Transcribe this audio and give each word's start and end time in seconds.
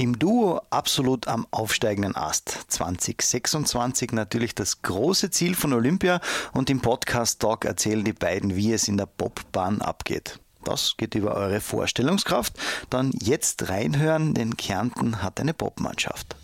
Im 0.00 0.18
Duo 0.18 0.62
absolut 0.70 1.28
am 1.28 1.46
aufsteigenden 1.50 2.16
Ast. 2.16 2.48
2026 2.68 4.12
natürlich 4.12 4.54
das 4.54 4.80
große 4.80 5.30
Ziel 5.30 5.54
von 5.54 5.74
Olympia 5.74 6.22
und 6.54 6.70
im 6.70 6.80
Podcast 6.80 7.38
Talk 7.42 7.66
erzählen 7.66 8.02
die 8.02 8.14
beiden, 8.14 8.56
wie 8.56 8.72
es 8.72 8.88
in 8.88 8.96
der 8.96 9.04
Bobbahn 9.04 9.82
abgeht. 9.82 10.40
Das 10.64 10.94
geht 10.96 11.14
über 11.16 11.34
eure 11.34 11.60
Vorstellungskraft. 11.60 12.54
Dann 12.88 13.12
jetzt 13.20 13.68
reinhören, 13.68 14.32
denn 14.32 14.56
Kärnten 14.56 15.22
hat 15.22 15.38
eine 15.38 15.52
Bobmannschaft. 15.52 16.34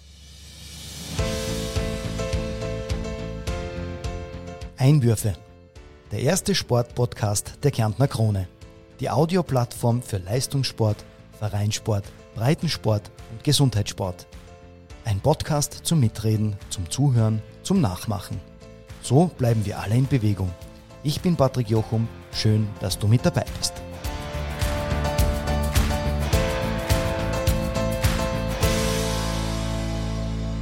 Einwürfe. 4.76 5.32
Der 6.12 6.20
erste 6.20 6.54
Sportpodcast 6.54 7.54
der 7.62 7.70
Kärntner 7.70 8.06
Krone. 8.06 8.48
Die 9.00 9.08
Audioplattform 9.08 10.02
für 10.02 10.18
Leistungssport, 10.18 11.06
Vereinssport, 11.38 12.04
Breitensport 12.36 13.10
und 13.32 13.44
Gesundheitssport. 13.44 14.26
Ein 15.06 15.20
Podcast 15.20 15.72
zum 15.84 16.00
Mitreden, 16.00 16.54
zum 16.68 16.90
Zuhören, 16.90 17.40
zum 17.62 17.80
Nachmachen. 17.80 18.38
So 19.00 19.30
bleiben 19.38 19.64
wir 19.64 19.78
alle 19.80 19.94
in 19.94 20.06
Bewegung. 20.06 20.50
Ich 21.02 21.22
bin 21.22 21.34
Patrick 21.34 21.70
Jochum. 21.70 22.06
Schön, 22.32 22.68
dass 22.78 22.98
du 22.98 23.08
mit 23.08 23.24
dabei 23.24 23.46
bist. 23.56 23.72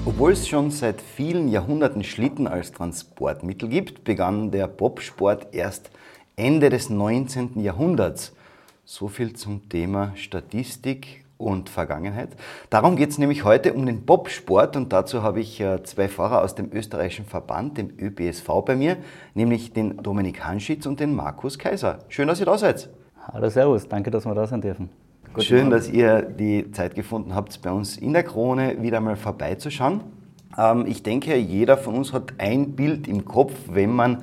Obwohl 0.04 0.30
es 0.30 0.46
schon 0.46 0.70
seit 0.70 1.00
vielen 1.00 1.48
Jahrhunderten 1.48 2.04
Schlitten 2.04 2.46
als 2.46 2.70
Transportmittel 2.70 3.68
gibt, 3.68 4.04
begann 4.04 4.52
der 4.52 4.68
Bobsport 4.68 5.52
erst 5.52 5.90
Ende 6.36 6.70
des 6.70 6.88
19. 6.88 7.58
Jahrhunderts. 7.60 8.32
So 8.84 9.08
viel 9.08 9.32
zum 9.32 9.68
Thema 9.68 10.12
Statistik 10.14 11.23
und 11.44 11.68
Vergangenheit. 11.68 12.30
Darum 12.70 12.96
geht 12.96 13.10
es 13.10 13.18
nämlich 13.18 13.44
heute 13.44 13.74
um 13.74 13.84
den 13.84 14.04
Bobsport 14.04 14.76
und 14.76 14.92
dazu 14.92 15.22
habe 15.22 15.40
ich 15.40 15.60
äh, 15.60 15.82
zwei 15.82 16.08
Fahrer 16.08 16.42
aus 16.42 16.54
dem 16.54 16.72
österreichischen 16.72 17.26
Verband, 17.26 17.76
dem 17.76 17.90
ÖBSV, 18.00 18.48
bei 18.64 18.74
mir, 18.74 18.96
nämlich 19.34 19.72
den 19.72 19.98
Dominik 19.98 20.44
Hanschitz 20.44 20.86
und 20.86 21.00
den 21.00 21.14
Markus 21.14 21.58
Kaiser. 21.58 21.98
Schön, 22.08 22.28
dass 22.28 22.40
ihr 22.40 22.46
da 22.46 22.56
seid. 22.56 22.88
Hallo, 23.32 23.48
Servus, 23.48 23.88
danke, 23.88 24.10
dass 24.10 24.24
wir 24.24 24.34
da 24.34 24.46
sein 24.46 24.60
dürfen. 24.60 24.88
Guten 25.34 25.42
Schön, 25.42 25.58
Morgen. 25.58 25.70
dass 25.70 25.88
ihr 25.88 26.22
die 26.22 26.70
Zeit 26.72 26.94
gefunden 26.94 27.34
habt, 27.34 27.60
bei 27.60 27.70
uns 27.70 27.96
in 27.96 28.12
der 28.12 28.22
Krone 28.22 28.82
wieder 28.82 29.00
mal 29.00 29.16
vorbeizuschauen. 29.16 30.00
Ähm, 30.56 30.86
ich 30.86 31.02
denke, 31.02 31.36
jeder 31.36 31.76
von 31.76 31.94
uns 31.94 32.12
hat 32.12 32.34
ein 32.38 32.72
Bild 32.72 33.06
im 33.06 33.24
Kopf, 33.24 33.52
wenn 33.68 33.90
man 33.90 34.22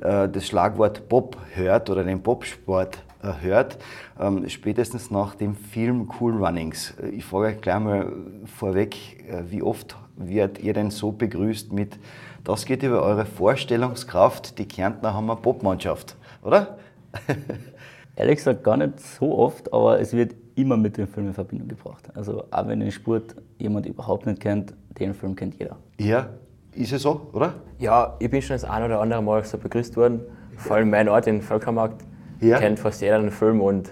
äh, 0.00 0.28
das 0.28 0.46
Schlagwort 0.46 1.08
Bob 1.08 1.36
hört 1.54 1.90
oder 1.90 2.04
den 2.04 2.22
Bobsport 2.22 2.98
hört, 3.22 3.78
ähm, 4.18 4.48
spätestens 4.48 5.10
nach 5.10 5.34
dem 5.34 5.54
Film 5.54 6.10
Cool 6.18 6.44
Runnings. 6.44 6.94
Ich 7.12 7.24
frage 7.24 7.46
euch 7.46 7.60
gleich 7.60 7.80
mal 7.80 8.12
vorweg, 8.46 9.24
äh, 9.28 9.42
wie 9.50 9.62
oft 9.62 9.96
wird 10.16 10.58
ihr 10.58 10.72
denn 10.72 10.90
so 10.90 11.12
begrüßt 11.12 11.72
mit, 11.72 11.98
das 12.44 12.64
geht 12.64 12.82
über 12.82 13.02
eure 13.02 13.26
Vorstellungskraft, 13.26 14.58
die 14.58 14.66
Kärntner 14.66 15.14
haben 15.14 15.30
eine 15.30 15.40
Bobmannschaft, 15.40 16.16
oder? 16.42 16.78
Ehrlich 18.16 18.36
gesagt 18.36 18.64
gar 18.64 18.76
nicht 18.76 19.00
so 19.00 19.38
oft, 19.38 19.72
aber 19.72 20.00
es 20.00 20.12
wird 20.12 20.34
immer 20.54 20.76
mit 20.76 20.96
dem 20.96 21.08
Film 21.08 21.28
in 21.28 21.34
Verbindung 21.34 21.68
gebracht. 21.68 22.10
Also 22.14 22.44
auch 22.50 22.68
wenn 22.68 22.80
den 22.80 22.90
Sport 22.90 23.36
jemand 23.58 23.86
überhaupt 23.86 24.26
nicht 24.26 24.40
kennt, 24.40 24.74
den 24.98 25.14
Film 25.14 25.34
kennt 25.34 25.58
jeder. 25.58 25.76
Ja, 25.98 26.28
ist 26.74 26.92
es 26.92 27.02
so, 27.02 27.28
oder? 27.32 27.54
Ja, 27.78 28.16
ich 28.18 28.30
bin 28.30 28.42
schon 28.42 28.54
das 28.54 28.64
ein 28.64 28.82
oder 28.82 29.00
andere 29.00 29.22
Mal 29.22 29.44
so 29.44 29.58
begrüßt 29.58 29.96
worden. 29.96 30.20
Vor 30.56 30.76
allem 30.76 30.90
mein 30.90 31.08
Ort, 31.08 31.26
den 31.26 31.40
Völkermarkt, 31.40 32.04
ja. 32.40 32.58
kennt 32.58 32.78
fast 32.78 33.00
jeder 33.00 33.20
den 33.20 33.30
Film 33.30 33.60
und 33.60 33.90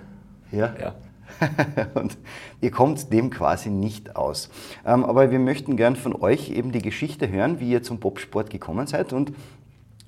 ja. 0.50 0.74
ja. 0.80 0.94
und 1.94 2.16
ihr 2.60 2.70
kommt 2.70 3.12
dem 3.12 3.30
quasi 3.30 3.70
nicht 3.70 4.16
aus. 4.16 4.50
Ähm, 4.84 5.04
aber 5.04 5.30
wir 5.30 5.38
möchten 5.38 5.76
gern 5.76 5.94
von 5.94 6.14
euch 6.20 6.50
eben 6.50 6.72
die 6.72 6.82
Geschichte 6.82 7.28
hören, 7.28 7.60
wie 7.60 7.70
ihr 7.70 7.82
zum 7.82 7.98
Bobsport 7.98 8.50
gekommen 8.50 8.86
seid 8.86 9.12
und 9.12 9.32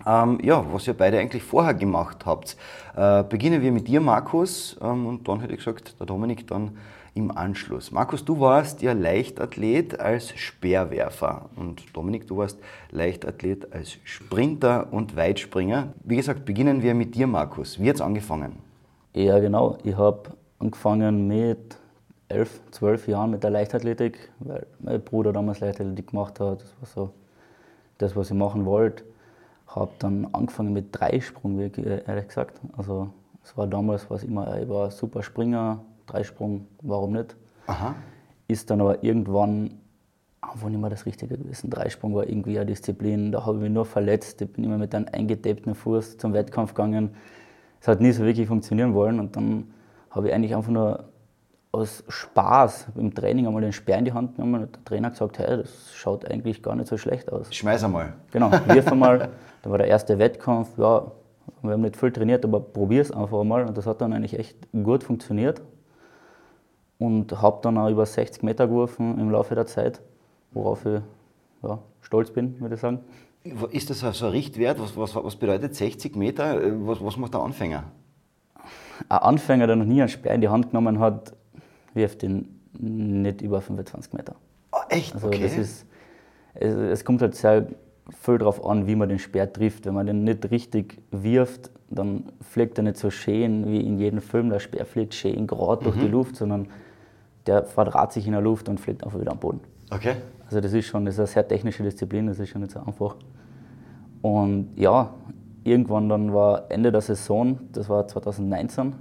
ähm, 0.07 0.39
ja, 0.43 0.65
was 0.73 0.87
ihr 0.87 0.95
beide 0.95 1.19
eigentlich 1.19 1.43
vorher 1.43 1.75
gemacht 1.75 2.25
habt. 2.25 2.57
Äh, 2.97 3.23
beginnen 3.25 3.63
wir 3.63 3.71
mit 3.71 3.87
dir, 3.87 4.01
Markus, 4.01 4.77
ähm, 4.81 5.07
und 5.07 5.29
dann 5.29 5.41
hätte 5.41 5.53
ich 5.53 5.59
gesagt, 5.59 5.99
der 5.99 6.07
Dominik 6.07 6.47
dann 6.47 6.79
im 7.15 7.37
Anschluss. 7.37 7.91
Markus, 7.91 8.25
du 8.25 8.41
warst 8.41 8.83
ja 8.83 8.93
Leichtathlet 8.93 9.99
als 9.99 10.31
Speerwerfer 10.31 11.51
und 11.57 11.85
Dominik, 11.95 12.27
du 12.27 12.37
warst 12.37 12.59
Leichtathlet 12.91 13.73
als 13.73 13.99
Sprinter 14.05 14.93
und 14.93 15.17
Weitspringer. 15.17 15.93
Wie 16.05 16.17
gesagt, 16.17 16.45
beginnen 16.45 16.83
wir 16.83 16.95
mit 16.95 17.15
dir, 17.15 17.27
Markus. 17.27 17.81
Wie 17.81 17.89
hat 17.89 17.97
es 17.97 18.03
angefangen? 18.03 18.57
Ja, 19.15 19.39
genau. 19.39 19.79
Ich 19.83 19.97
habe 19.97 20.31
angefangen 20.59 21.27
mit 21.27 21.77
elf, 22.29 22.61
zwölf 22.71 23.09
Jahren 23.09 23.33
mit 23.33 23.43
der 23.43 23.51
Leichtathletik, 23.51 24.31
weil 24.39 24.67
mein 24.79 25.03
Bruder 25.03 25.33
damals 25.33 25.61
Leichtathletik 25.61 26.09
gemacht 26.09 26.39
hat. 26.39 26.63
Das 26.63 26.75
war 26.81 27.07
so 27.07 27.15
das, 27.99 28.15
was 28.15 28.31
ich 28.31 28.37
machen 28.37 28.65
wollte 28.65 29.05
habe 29.75 29.93
dann 29.99 30.27
angefangen 30.33 30.73
mit 30.73 30.89
Dreisprung, 30.93 31.59
ehrlich 31.59 32.29
gesagt. 32.29 32.61
Also 32.77 33.11
es 33.43 33.57
war 33.57 33.67
damals 33.67 34.11
was 34.11 34.25
immer, 34.25 34.61
ich 34.61 34.69
war 34.69 34.91
super 34.91 35.23
Springer, 35.23 35.81
Dreisprung, 36.11 36.67
warum 36.83 37.13
nicht? 37.13 37.37
Aha. 37.67 37.95
Ist 38.49 38.71
dann 38.71 38.81
aber 38.81 39.03
irgendwann 39.05 39.81
einfach 40.41 40.69
nicht 40.69 40.81
mehr 40.81 40.91
das 40.91 41.07
Richtige 41.07 41.37
gewesen. 41.39 41.71
Dreisprung 41.71 42.15
war 42.15 42.29
irgendwie 42.29 42.59
eine 42.59 42.67
Disziplin, 42.67 43.33
da 43.33 43.45
habe 43.47 43.59
ich 43.59 43.63
mich 43.63 43.73
nur 43.73 43.85
verletzt. 43.85 44.41
Ich 44.43 44.53
bin 44.53 44.65
immer 44.65 44.79
mit 44.79 44.95
einem 44.95 45.07
eingedeppten 45.13 45.75
Fuß 45.75 46.19
zum 46.19 46.33
Wettkampf 46.33 46.75
gegangen. 46.75 47.15
Es 47.81 47.89
hat 47.89 48.01
nie 48.01 48.13
so 48.13 48.25
wirklich 48.25 48.49
funktionieren 48.49 48.95
wollen 48.95 49.21
und 49.21 49.37
dann 49.37 49.73
habe 50.11 50.29
ich 50.29 50.35
eigentlich 50.35 50.55
einfach 50.55 50.71
nur 50.71 51.05
aus 51.73 52.03
Spaß 52.09 52.89
im 52.97 53.15
Training 53.15 53.47
einmal 53.47 53.63
den 53.63 53.73
Speer 53.73 53.99
in 53.99 54.05
die 54.05 54.13
Hand 54.13 54.35
genommen 54.35 54.63
und 54.63 54.75
der 54.75 54.85
Trainer 54.85 55.11
gesagt, 55.11 55.39
hey, 55.39 55.59
das 55.59 55.93
schaut 55.95 56.29
eigentlich 56.29 56.63
gar 56.63 56.75
nicht 56.75 56.89
so 56.89 56.97
schlecht 56.97 57.33
aus. 57.33 57.55
Schmeiß 57.55 57.85
einmal. 57.85 58.15
Genau, 58.33 58.51
wirf 58.67 58.91
einmal. 58.91 59.29
da 59.63 59.71
war 59.71 59.79
der 59.79 59.87
erste 59.87 60.19
Wettkampf, 60.19 60.77
ja, 60.79 61.13
wir 61.63 61.73
haben 61.73 61.83
nicht 61.83 61.97
viel 61.97 62.11
trainiert, 62.11 62.45
aber 62.45 62.61
probier 62.61 63.03
es 63.03 63.13
einfach 63.13 63.41
einmal 63.41 63.67
und 63.67 63.77
das 63.77 63.87
hat 63.87 64.01
dann 64.01 64.13
eigentlich 64.13 64.39
echt 64.39 64.57
gut 64.73 65.05
funktioniert. 65.05 65.61
Und 67.01 67.43
habe 67.43 67.59
dann 67.63 67.77
auch 67.79 67.89
über 67.89 68.07
60 68.07 68.45
Meter 68.45 68.69
geworfen 68.69 69.19
im 69.19 69.31
Laufe 69.31 69.57
der 69.57 69.67
Zeit, 69.67 70.01
worauf 70.53 70.87
ich 70.87 71.01
ja, 71.63 71.79
stolz 72.03 72.31
bin, 72.31 72.61
würde 72.61 72.77
ich 72.77 72.81
sagen. 72.81 73.01
Ist 73.73 73.91
das 73.91 74.01
so 74.01 74.27
ein 74.27 74.33
Richtwert? 74.33 74.79
Was, 74.79 74.97
was, 74.97 75.17
was 75.17 75.35
bedeutet 75.35 75.75
60 75.75 76.15
Meter? 76.15 76.61
Was, 76.87 77.03
was 77.03 77.17
macht 77.17 77.35
der 77.35 77.41
Anfänger? 77.41 77.85
Ein 79.09 79.19
Anfänger, 79.19 79.67
der 79.67 79.77
noch 79.77 79.87
nie 79.87 80.01
einen 80.01 80.11
Speer 80.11 80.35
in 80.35 80.43
die 80.43 80.49
Hand 80.49 80.71
genommen 80.71 81.01
hat, 81.01 81.35
wirft 81.95 82.23
ihn 82.23 82.61
nicht 82.79 83.41
über 83.41 83.61
25 83.61 84.13
Meter. 84.13 84.37
Oh, 84.73 84.79
echt? 84.91 85.15
Also 85.15 85.29
okay. 85.29 85.43
das 85.43 85.57
ist, 85.57 85.87
es, 86.55 86.75
es, 86.75 87.05
kommt 87.05 87.23
halt 87.23 87.35
sehr 87.35 87.67
viel 88.11 88.39
darauf 88.39 88.65
an, 88.65 88.87
wie 88.87 88.95
man 88.95 89.09
den 89.09 89.19
Speer 89.19 89.51
trifft. 89.53 89.87
Wenn 89.87 89.95
man 89.95 90.07
den 90.07 90.25
nicht 90.25 90.51
richtig 90.51 91.01
wirft, 91.11 91.71
dann 91.89 92.31
fliegt 92.41 92.79
er 92.79 92.85
nicht 92.85 92.99
so 92.99 93.11
schön 93.11 93.67
wie 93.67 93.81
in 93.81 93.99
jedem 93.99 94.21
Film. 94.21 94.51
Der 94.51 94.61
Speer 94.61 94.85
fliegt 94.85 95.15
schön 95.15 95.47
gerade 95.47 95.81
mhm. 95.81 95.85
durch 95.85 95.97
die 95.97 96.07
mhm. 96.07 96.13
Luft, 96.13 96.37
sondern 96.37 96.69
der 97.51 97.65
verdraht 97.65 98.13
sich 98.13 98.27
in 98.27 98.33
der 98.33 98.41
Luft 98.41 98.69
und 98.69 98.79
fliegt 98.79 99.03
einfach 99.03 99.21
wieder 99.21 99.33
am 99.33 99.39
Boden. 99.39 99.61
Okay. 99.91 100.15
Also 100.47 100.61
das 100.61 100.73
ist 100.73 100.87
schon 100.87 101.05
das 101.05 101.15
ist 101.15 101.19
eine 101.19 101.27
sehr 101.27 101.49
technische 101.49 101.83
Disziplin, 101.83 102.29
das 102.29 102.39
ist 102.39 102.49
schon 102.49 102.61
nicht 102.61 102.73
so 102.73 102.81
einfach. 102.81 103.17
Und 104.23 104.69
ja, 104.77 105.11
irgendwann 105.65 106.09
dann 106.09 106.33
war 106.33 106.71
Ende 106.71 106.93
der 106.93 107.01
Saison, 107.01 107.59
das 107.73 107.89
war 107.89 108.07
2019, 108.07 108.95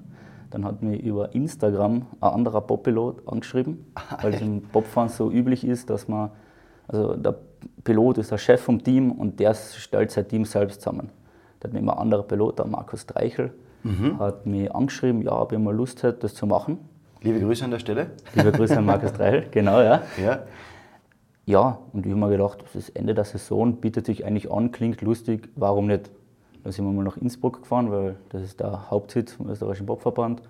dann 0.49 0.65
hat 0.65 0.81
mich 0.81 0.99
über 1.03 1.35
Instagram 1.35 2.07
ein 2.19 2.29
anderer 2.29 2.61
Bob-Pilot 2.61 3.27
angeschrieben, 3.27 3.85
ah, 3.93 4.17
weil 4.21 4.33
es 4.33 4.41
im 4.41 4.61
Bobfahren 4.61 5.09
so 5.09 5.29
üblich 5.29 5.63
ist, 5.63 5.91
dass 5.91 6.07
man, 6.07 6.31
also 6.88 7.15
der 7.15 7.35
Pilot 7.83 8.17
ist 8.17 8.31
der 8.31 8.39
Chef 8.39 8.61
vom 8.61 8.83
Team 8.83 9.11
und 9.11 9.39
der 9.39 9.53
stellt 9.53 10.09
sein 10.09 10.27
Team 10.27 10.45
selbst 10.45 10.81
zusammen. 10.81 11.09
Da 11.59 11.67
hat 11.67 11.73
mich 11.73 11.83
ein 11.83 11.89
anderer 11.89 12.23
Pilot, 12.23 12.57
der 12.57 12.65
Markus 12.65 13.05
Dreichel, 13.05 13.53
mhm. 13.83 14.17
hat 14.17 14.47
mich 14.47 14.73
angeschrieben, 14.73 15.21
ja, 15.21 15.39
ob 15.39 15.51
ich 15.51 15.59
mal 15.59 15.75
Lust 15.75 16.01
hätte, 16.01 16.21
das 16.21 16.33
zu 16.33 16.47
machen. 16.47 16.79
Liebe 17.22 17.41
Grüße 17.41 17.66
an 17.66 17.72
der 17.72 17.80
Stelle. 17.80 18.12
Liebe 18.34 18.53
Grüße 18.53 18.78
an 18.78 18.85
Markus 18.85 19.12
Dreichel, 19.12 19.47
genau, 19.52 19.81
ja. 19.81 20.03
Ja, 20.24 20.44
ja 21.45 21.80
und 21.92 22.06
ich 22.06 22.13
habe 22.13 22.21
mir 22.21 22.30
gedacht, 22.30 22.63
das 22.63 22.75
ist 22.75 22.95
Ende 22.95 23.13
der 23.13 23.25
Saison, 23.25 23.75
bietet 23.75 24.06
sich 24.06 24.25
eigentlich 24.25 24.50
an, 24.50 24.71
klingt 24.71 25.01
lustig, 25.01 25.50
warum 25.57 25.88
nicht? 25.88 26.10
Da 26.63 26.71
sind 26.71 26.86
wir 26.86 26.94
mal 26.94 27.04
nach 27.04 27.18
Innsbruck 27.18 27.63
gefahren, 27.63 27.92
weil 27.92 28.16
das 28.30 28.42
ist 28.44 28.62
der 28.62 28.89
Hauptsitz 28.89 29.33
vom 29.33 29.50
österreichischen 29.50 29.86
Bobverband. 29.86 30.42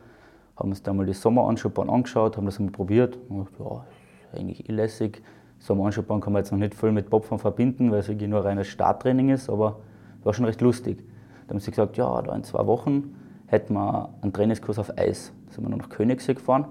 Haben 0.58 0.70
uns 0.70 0.84
da 0.84 0.94
mal 0.94 1.08
die 1.08 1.14
Sommeranschubahn 1.14 1.90
angeschaut, 1.90 2.38
haben 2.38 2.46
das 2.46 2.60
einmal 2.60 2.72
probiert. 2.72 3.18
Und 3.30 3.48
ja, 3.58 3.84
ist 4.32 4.40
eigentlich 4.40 4.70
eh 4.70 4.72
lässig. 4.72 5.24
Sommeranschubahn 5.58 6.22
kann 6.22 6.34
man 6.34 6.44
jetzt 6.44 6.52
noch 6.52 6.60
nicht 6.60 6.76
voll 6.76 6.92
mit 6.92 7.10
Bobfahren 7.10 7.40
verbinden, 7.40 7.90
weil 7.90 8.02
es 8.02 8.10
wirklich 8.10 8.30
nur 8.30 8.46
reines 8.46 8.68
Starttraining 8.68 9.30
ist, 9.30 9.50
aber 9.50 9.80
war 10.24 10.36
schon 10.36 10.46
recht 10.46 10.62
lustig. 10.62 11.04
Da 11.48 11.54
haben 11.54 11.60
sie 11.62 11.72
gesagt, 11.72 11.98
ja, 11.98 12.22
da 12.22 12.36
in 12.36 12.44
zwei 12.44 12.68
Wochen 12.68 13.16
hätten 13.50 13.74
wir 13.74 14.10
einen 14.22 14.34
Trainingskurs 14.34 14.80
auf 14.80 14.98
Eis. 14.98 15.32
Da 15.48 15.54
sind 15.54 15.64
wir 15.64 15.70
noch 15.70 15.78
nach 15.78 15.90
Königssee 15.90 16.34
gefahren. 16.34 16.66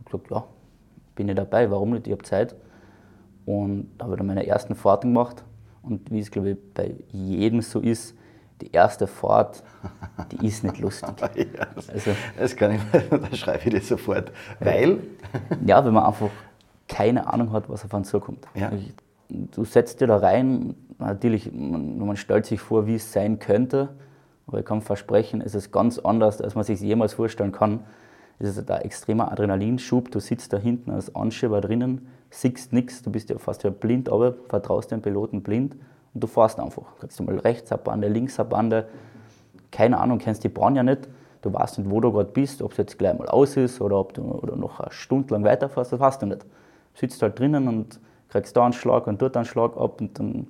Ich 0.00 0.04
gesagt, 0.06 0.30
ja, 0.30 0.44
bin 1.14 1.28
ich 1.28 1.34
dabei, 1.34 1.70
warum 1.70 1.90
nicht, 1.90 2.06
ich 2.06 2.12
habe 2.12 2.22
Zeit. 2.22 2.54
Und 3.44 3.90
da 3.98 4.04
habe 4.04 4.14
ich 4.14 4.18
dann 4.18 4.26
meine 4.26 4.46
ersten 4.46 4.74
Fahrten 4.74 5.12
gemacht. 5.12 5.42
Und 5.82 6.10
wie 6.10 6.20
es, 6.20 6.30
glaube 6.30 6.50
ich, 6.50 6.56
bei 6.74 6.94
jedem 7.10 7.60
so 7.60 7.80
ist, 7.80 8.14
die 8.60 8.70
erste 8.70 9.08
Fahrt, 9.08 9.62
die 10.30 10.46
ist 10.46 10.62
nicht 10.62 10.78
lustig. 10.78 11.10
ja, 11.34 11.66
das, 11.74 11.90
also, 11.90 12.12
das 12.38 12.54
kann 12.54 12.72
ich, 12.72 12.80
da 13.10 13.36
schreibe 13.36 13.64
ich 13.64 13.70
dir 13.70 13.80
sofort. 13.80 14.30
Weil? 14.60 15.00
ja, 15.66 15.84
wenn 15.84 15.92
man 15.92 16.04
einfach 16.04 16.30
keine 16.86 17.26
Ahnung 17.26 17.52
hat, 17.52 17.68
was 17.68 17.84
auf 17.84 17.94
einen 17.94 18.04
zukommt. 18.04 18.46
Ja. 18.54 18.70
Ich, 18.72 18.94
du 19.28 19.64
setzt 19.64 20.00
dir 20.00 20.06
da 20.06 20.18
rein, 20.18 20.74
natürlich, 20.98 21.50
man, 21.52 21.98
man, 21.98 22.16
stellt 22.16 22.46
sich 22.46 22.60
vor, 22.60 22.86
wie 22.86 22.94
es 22.94 23.12
sein 23.12 23.38
könnte, 23.38 23.88
aber 24.52 24.60
ich 24.60 24.66
kann 24.66 24.82
versprechen, 24.82 25.40
es 25.40 25.54
ist 25.54 25.72
ganz 25.72 25.98
anders, 25.98 26.42
als 26.42 26.54
man 26.54 26.62
sich 26.62 26.78
jemals 26.80 27.14
vorstellen 27.14 27.52
kann. 27.52 27.80
Es 28.38 28.56
ist 28.56 28.70
ein 28.70 28.82
extremer 28.82 29.32
Adrenalinschub, 29.32 30.10
du 30.10 30.20
sitzt 30.20 30.52
da 30.52 30.58
hinten 30.58 30.90
als 30.90 31.14
Anschieber 31.14 31.62
drinnen, 31.62 32.06
siehst 32.28 32.72
nichts, 32.72 33.02
du 33.02 33.10
bist 33.10 33.30
ja 33.30 33.38
fast 33.38 33.62
blind, 33.80 34.10
aber 34.10 34.34
vertraust 34.48 34.90
dem 34.90 35.00
Piloten 35.00 35.42
blind 35.42 35.74
und 36.12 36.22
du 36.22 36.26
fährst 36.26 36.60
einfach. 36.60 36.82
Kriegst 37.00 37.18
du 37.18 37.22
mal 37.22 37.38
rechts 37.38 37.72
eine 37.72 37.80
Bande, 37.80 38.08
links 38.08 38.38
eine 38.38 38.48
Bande, 38.48 38.88
keine 39.70 39.98
Ahnung, 39.98 40.18
kennst 40.18 40.44
die 40.44 40.50
Bahn 40.50 40.76
ja 40.76 40.82
nicht, 40.82 41.08
du 41.40 41.50
weißt 41.50 41.78
nicht, 41.78 41.90
wo 41.90 42.00
du 42.00 42.12
gerade 42.12 42.30
bist, 42.30 42.60
ob 42.60 42.72
es 42.72 42.76
jetzt 42.76 42.98
gleich 42.98 43.16
mal 43.16 43.28
aus 43.28 43.56
ist 43.56 43.80
oder 43.80 43.96
ob 43.96 44.12
du 44.12 44.22
oder 44.22 44.56
noch 44.56 44.80
eine 44.80 44.92
Stunde 44.92 45.32
lang 45.32 45.44
weiterfährst, 45.44 45.92
das 45.92 46.00
weißt 46.00 46.20
du 46.20 46.26
nicht. 46.26 46.42
Du 46.42 47.00
sitzt 47.00 47.22
halt 47.22 47.38
drinnen 47.38 47.68
und 47.68 48.00
kriegst 48.28 48.54
da 48.54 48.64
einen 48.64 48.74
Schlag 48.74 49.06
und 49.06 49.22
dort 49.22 49.34
einen 49.34 49.46
Schlag 49.46 49.78
ab 49.78 50.00
und 50.02 50.18
dann 50.18 50.46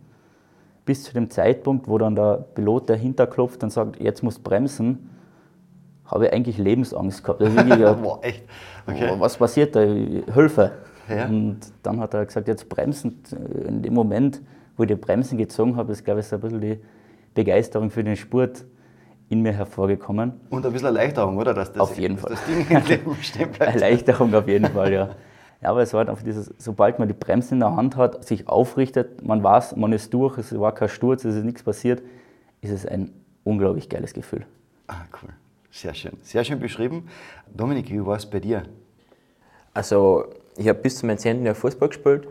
bis 0.84 1.04
zu 1.04 1.12
dem 1.12 1.30
Zeitpunkt, 1.30 1.88
wo 1.88 1.98
dann 1.98 2.14
der 2.14 2.44
Pilot 2.54 2.90
dahinter 2.90 3.26
klopft 3.26 3.62
und 3.62 3.70
sagt, 3.70 4.00
jetzt 4.00 4.22
musst 4.22 4.38
du 4.38 4.42
bremsen, 4.42 5.10
habe 6.06 6.26
ich 6.26 6.32
eigentlich 6.32 6.58
Lebensangst 6.58 7.22
gehabt. 7.22 7.40
Also 7.40 7.56
wirklich, 7.56 7.78
Boah, 8.02 8.18
echt? 8.22 8.44
Okay. 8.86 9.12
Was 9.18 9.36
passiert 9.36 9.76
da? 9.76 9.80
Hilfe! 9.80 10.72
Ja. 11.08 11.26
Und 11.26 11.60
dann 11.82 12.00
hat 12.00 12.14
er 12.14 12.24
gesagt, 12.26 12.48
jetzt 12.48 12.68
bremsen. 12.68 13.22
In 13.66 13.82
dem 13.82 13.94
Moment, 13.94 14.40
wo 14.76 14.82
ich 14.82 14.88
die 14.88 14.94
Bremsen 14.94 15.38
gezogen 15.38 15.76
habe, 15.76 15.92
ist, 15.92 16.04
glaube 16.04 16.20
ich, 16.20 16.26
so 16.26 16.36
ein 16.36 16.42
bisschen 16.42 16.60
die 16.60 16.78
Begeisterung 17.34 17.90
für 17.90 18.04
den 18.04 18.16
Sport 18.16 18.64
in 19.28 19.40
mir 19.40 19.52
hervorgekommen. 19.52 20.40
Und 20.50 20.66
ein 20.66 20.72
bisschen 20.72 20.88
Erleichterung, 20.88 21.38
oder? 21.38 21.54
Dass 21.54 21.72
das, 21.72 21.80
auf 21.80 21.98
jeden 21.98 22.18
Fall. 22.18 22.32
das 22.32 22.44
Ding 22.44 22.66
im 22.68 22.84
Leben 22.86 23.16
stehen 23.22 23.50
bleibt. 23.50 23.74
Erleichterung 23.74 24.34
auf 24.34 24.46
jeden 24.46 24.70
Fall, 24.70 24.92
ja. 24.92 25.10
Ja, 25.62 25.70
aber 25.70 25.82
es 25.82 25.92
war 25.92 25.98
halt 25.98 26.08
einfach 26.08 26.24
dieses, 26.24 26.52
sobald 26.58 26.98
man 26.98 27.06
die 27.06 27.14
Bremse 27.14 27.54
in 27.54 27.60
der 27.60 27.76
Hand 27.76 27.96
hat, 27.96 28.24
sich 28.24 28.48
aufrichtet, 28.48 29.24
man 29.24 29.44
weiß, 29.44 29.76
man 29.76 29.92
ist 29.92 30.12
durch, 30.12 30.36
es 30.36 30.58
war 30.58 30.74
kein 30.74 30.88
Sturz, 30.88 31.24
es 31.24 31.36
ist 31.36 31.44
nichts 31.44 31.62
passiert, 31.62 32.02
ist 32.62 32.72
es 32.72 32.84
ein 32.84 33.12
unglaublich 33.44 33.88
geiles 33.88 34.12
Gefühl. 34.12 34.44
Ah, 34.88 35.04
cool. 35.22 35.30
Sehr 35.70 35.94
schön. 35.94 36.18
Sehr 36.22 36.42
schön 36.42 36.58
beschrieben. 36.58 37.08
Dominik, 37.54 37.90
wie 37.90 38.04
war 38.04 38.16
es 38.16 38.26
bei 38.26 38.40
dir? 38.40 38.64
Also, 39.72 40.24
ich 40.56 40.68
habe 40.68 40.80
bis 40.80 40.98
zum 40.98 41.16
10. 41.16 41.46
Jahr 41.46 41.54
Fußball 41.54 41.88
gespielt 41.88 42.26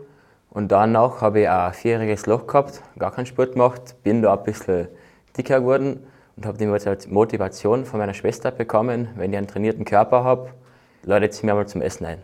und 0.50 0.70
danach 0.70 1.22
habe 1.22 1.40
ich 1.40 1.48
ein 1.48 1.72
vierjähriges 1.72 2.26
Loch 2.26 2.46
gehabt, 2.46 2.82
gar 2.98 3.12
keinen 3.12 3.26
Sport 3.26 3.52
gemacht, 3.52 3.96
bin 4.02 4.20
da 4.20 4.34
ein 4.34 4.42
bisschen 4.42 4.88
dicker 5.36 5.60
geworden 5.60 6.00
und 6.36 6.44
habe 6.44 6.58
die 6.58 6.66
Motivation 7.08 7.86
von 7.86 7.98
meiner 7.98 8.14
Schwester 8.14 8.50
bekommen, 8.50 9.08
wenn 9.16 9.32
ich 9.32 9.38
einen 9.38 9.46
trainierten 9.46 9.86
Körper 9.86 10.22
habe, 10.22 10.50
ladet 11.02 11.32
sie 11.32 11.46
mir 11.46 11.54
mal 11.54 11.66
zum 11.66 11.80
Essen 11.80 12.04
ein 12.04 12.22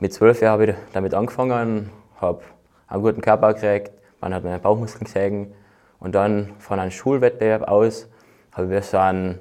mit 0.00 0.12
zwölf 0.12 0.40
Jahren 0.40 0.52
habe 0.52 0.64
ich 0.66 0.76
damit 0.92 1.14
angefangen, 1.14 1.90
habe 2.20 2.42
einen 2.86 3.02
guten 3.02 3.20
Körper 3.20 3.54
gekriegt, 3.54 3.92
man 4.20 4.32
hat 4.32 4.44
meine 4.44 4.58
Bauchmuskeln 4.58 5.04
gesehen 5.04 5.54
und 5.98 6.14
dann 6.14 6.54
von 6.58 6.78
einem 6.78 6.90
Schulwettbewerb 6.90 7.68
aus 7.68 8.08
habe 8.52 8.76
ich 8.76 8.84
so 8.84 8.98
einen 8.98 9.40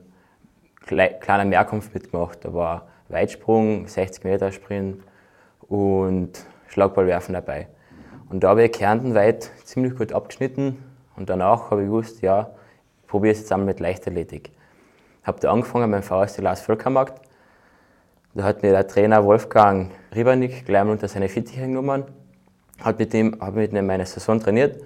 kleinen 0.85 1.49
Mehrkampf 1.49 1.93
mitgemacht. 1.93 2.43
Da 2.43 2.53
war 2.53 2.87
Weitsprung, 3.09 3.87
60 3.87 4.23
Meter 4.23 4.51
Sprint 4.51 5.03
und 5.67 6.45
Schlagballwerfen 6.67 7.33
dabei. 7.33 7.67
Und 8.29 8.43
da 8.43 8.49
habe 8.49 8.63
ich 8.63 8.71
kärntenweit 8.71 9.51
ziemlich 9.63 9.95
gut 9.95 10.11
abgeschnitten 10.11 10.83
und 11.15 11.29
danach 11.29 11.71
habe 11.71 11.81
ich 11.81 11.87
gewusst, 11.87 12.21
ja, 12.21 12.51
ich 13.01 13.07
probiere 13.07 13.33
es 13.33 13.39
jetzt 13.39 13.51
einmal 13.51 13.67
mit 13.67 13.79
Leichtathletik. 13.79 14.51
Ich 15.21 15.27
Habe 15.27 15.39
da 15.39 15.51
angefangen 15.51 15.91
beim 15.91 16.03
VSD 16.03 16.41
Lars 16.41 16.61
Völkermarkt 16.61 17.26
da 18.37 18.43
hat 18.43 18.61
mir 18.61 18.71
der 18.71 18.87
Trainer 18.87 19.25
Wolfgang 19.25 19.91
Riebernick 20.15 20.63
gleich 20.65 20.83
mal 20.83 20.91
unter 20.91 21.07
seine 21.07 21.27
Fittiche 21.27 21.61
genommen, 21.61 22.03
hat 22.79 22.99
mit 22.99 23.11
ihm, 23.15 23.35
habe 23.39 23.57
mit 23.57 23.73
ihm 23.73 23.87
meine 23.87 24.05
Saison 24.05 24.39
trainiert 24.39 24.79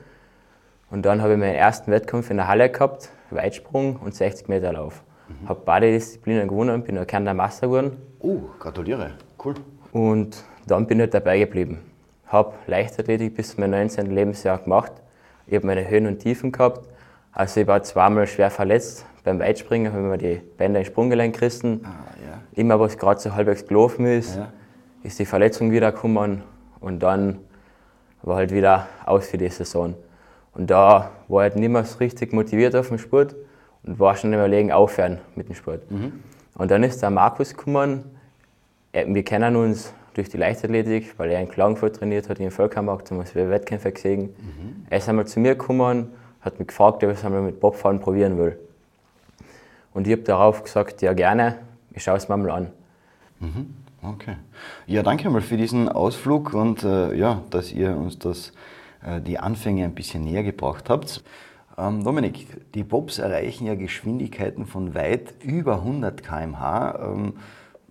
und 0.90 1.06
dann 1.06 1.22
habe 1.22 1.34
ich 1.34 1.40
meinen 1.40 1.56
ersten 1.56 1.92
Wettkampf 1.92 2.32
in 2.32 2.38
der 2.38 2.48
Halle 2.48 2.70
gehabt, 2.70 3.10
Weitsprung 3.30 3.98
und 3.98 4.16
60 4.16 4.48
Meter 4.48 4.72
Lauf. 4.72 5.04
Mhm. 5.28 5.50
Habe 5.50 5.62
beide 5.66 5.92
Disziplinen 5.92 6.48
gewonnen, 6.48 6.82
bin 6.84 6.96
erkannt 6.96 7.28
der 7.28 7.34
Master 7.34 7.68
geworden. 7.68 7.98
Oh, 8.20 8.40
gratuliere, 8.58 9.12
cool. 9.44 9.56
Und 9.92 10.46
dann 10.66 10.88
bin 10.88 11.00
ich 11.00 11.04
halt 11.04 11.14
dabei 11.14 11.40
geblieben. 11.40 11.80
Habe 12.28 12.54
Leichtathletik 12.68 13.36
bis 13.36 13.52
zu 13.52 13.60
meinem 13.60 13.72
19. 13.72 14.12
Lebensjahr 14.12 14.60
gemacht. 14.60 14.94
Ich 15.46 15.56
habe 15.56 15.68
meine 15.68 15.90
Höhen 15.90 16.08
und 16.08 16.20
Tiefen 16.20 16.54
gehabt. 16.54 16.88
Also 17.32 17.62
ich 17.62 17.68
war 17.68 17.82
zweimal 17.84 18.28
schwer 18.28 18.52
verletzt. 18.52 19.06
Beim 19.24 19.40
Weitspringen 19.40 19.92
ich 19.94 20.00
mir 20.00 20.18
die 20.18 20.42
Bänder 20.58 20.80
im 20.80 20.86
Sprunggelenk 20.86 21.36
gerissen. 21.36 21.82
Ah 21.86 22.12
immer 22.54 22.80
was 22.80 22.98
gerade 22.98 23.20
so 23.20 23.34
halbwegs 23.34 23.66
gelaufen 23.66 24.06
ist, 24.06 24.36
ja. 24.36 24.52
ist 25.04 25.20
die 25.20 25.26
Verletzung 25.26 25.72
wiedergekommen 25.72 26.44
und 26.80 27.00
dann 27.00 27.40
war 28.24 28.38
halt 28.38 28.54
wieder 28.54 28.88
aus 29.06 29.28
für 29.28 29.38
die 29.38 29.50
Saison. 29.50 29.96
Und 30.54 30.70
da 30.70 31.12
war 31.28 31.46
ich 31.46 31.52
halt 31.52 31.56
nicht 31.56 31.70
mehr 31.70 31.86
so 31.86 31.98
richtig 32.00 32.34
motiviert 32.34 32.76
auf 32.76 32.90
dem 32.90 32.98
Sport 32.98 33.36
und 33.84 34.00
war 34.00 34.16
schon 34.16 34.34
überlegen, 34.34 34.72
aufhören 34.72 35.20
mit 35.36 35.48
dem 35.48 35.56
Sport. 35.56 35.90
Mhm. 35.90 36.22
Und 36.56 36.70
dann 36.70 36.84
ist 36.84 37.02
der 37.02 37.10
Markus 37.10 37.56
gekommen. 37.56 38.04
Wir 38.94 39.24
kennen 39.24 39.56
uns 39.56 39.94
durch 40.14 40.28
die 40.28 40.38
Leichtathletik, 40.38 41.18
weil 41.18 41.32
er 41.32 41.40
in 41.40 41.50
Klagenfurt 41.50 41.96
trainiert 41.96 42.28
hat, 42.28 42.40
in 42.40 42.52
Völkermarkt, 42.52 43.10
haben 43.10 43.24
wir 43.34 43.50
Wettkämpfe 43.50 43.94
gesehen. 43.94 44.24
Mhm. 44.24 44.86
Er 44.90 44.98
ist 44.98 45.08
einmal 45.08 45.26
zu 45.26 45.40
mir 45.40 45.56
gekommen, 45.56 46.10
hat 46.42 46.60
mich 46.60 46.68
gefragt, 46.68 47.04
ob 47.04 47.12
ich 47.12 47.18
es 47.18 47.26
einmal 47.26 47.42
mit 47.42 47.60
Bobfahren 47.60 48.00
probieren 48.00 48.38
will. 48.38 48.60
Und 49.94 50.08
ich 50.08 50.14
habe 50.14 50.24
darauf 50.24 50.64
gesagt, 50.64 51.02
ja 51.02 51.14
gerne, 51.14 51.60
ich 51.94 52.04
schaue 52.04 52.18
es 52.18 52.30
mir 52.30 52.38
mal 52.38 52.52
an. 52.52 52.72
Mhm. 53.40 53.76
Okay. 54.04 54.36
Ja, 54.88 55.04
danke 55.04 55.30
mal 55.30 55.42
für 55.42 55.58
diesen 55.58 55.88
Ausflug 55.88 56.54
und 56.54 56.84
äh, 56.84 57.14
ja, 57.14 57.44
dass 57.52 57.72
ihr 57.72 57.96
uns 57.96 58.18
das, 58.18 58.52
äh, 59.06 59.22
die 59.22 59.38
Anfänge 59.38 59.84
ein 59.84 59.94
bisschen 59.94 60.24
näher 60.24 60.44
gebracht 60.44 60.90
habt. 60.90 61.24
Ähm, 61.78 62.04
Dominik, 62.04 62.74
die 62.74 62.84
Bobs 62.84 63.20
erreichen 63.20 63.68
ja 63.68 63.76
Geschwindigkeiten 63.76 64.66
von 64.66 64.96
weit 64.96 65.36
über 65.44 65.76
100 65.76 66.24
km/h. 66.24 67.00
Ähm, 67.00 67.34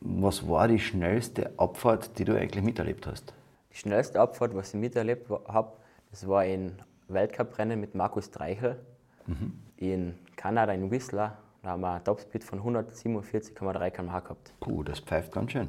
was 0.01 0.49
war 0.49 0.67
die 0.67 0.81
schnellste 0.81 1.53
Abfahrt, 1.59 2.19
die 2.19 2.25
du 2.25 2.35
eigentlich 2.35 2.65
miterlebt 2.65 3.07
hast? 3.07 3.33
Die 3.73 3.77
schnellste 3.77 4.19
Abfahrt, 4.19 4.55
was 4.55 4.75
ich 4.75 4.81
miterlebt 4.81 5.31
habe, 5.47 5.73
das 6.11 6.27
war 6.27 6.41
ein 6.41 6.73
Weltcuprennen 7.13 7.81
mit 7.81 7.95
Markus 7.95 8.31
Dreichel 8.31 8.79
mhm. 9.27 9.53
in 9.77 10.15
Kanada, 10.37 10.73
in 10.73 10.91
Whistler. 10.91 11.39
Da 11.63 11.71
haben 11.71 11.83
wir 11.83 11.93
einen 11.93 12.05
Topspeed 12.05 12.43
von 12.43 12.61
147,3 12.61 13.91
km/h 13.91 14.21
gehabt. 14.21 14.55
Puh, 14.61 14.83
das 14.83 15.01
pfeift 15.01 15.33
ganz 15.33 15.53
schön. 15.53 15.69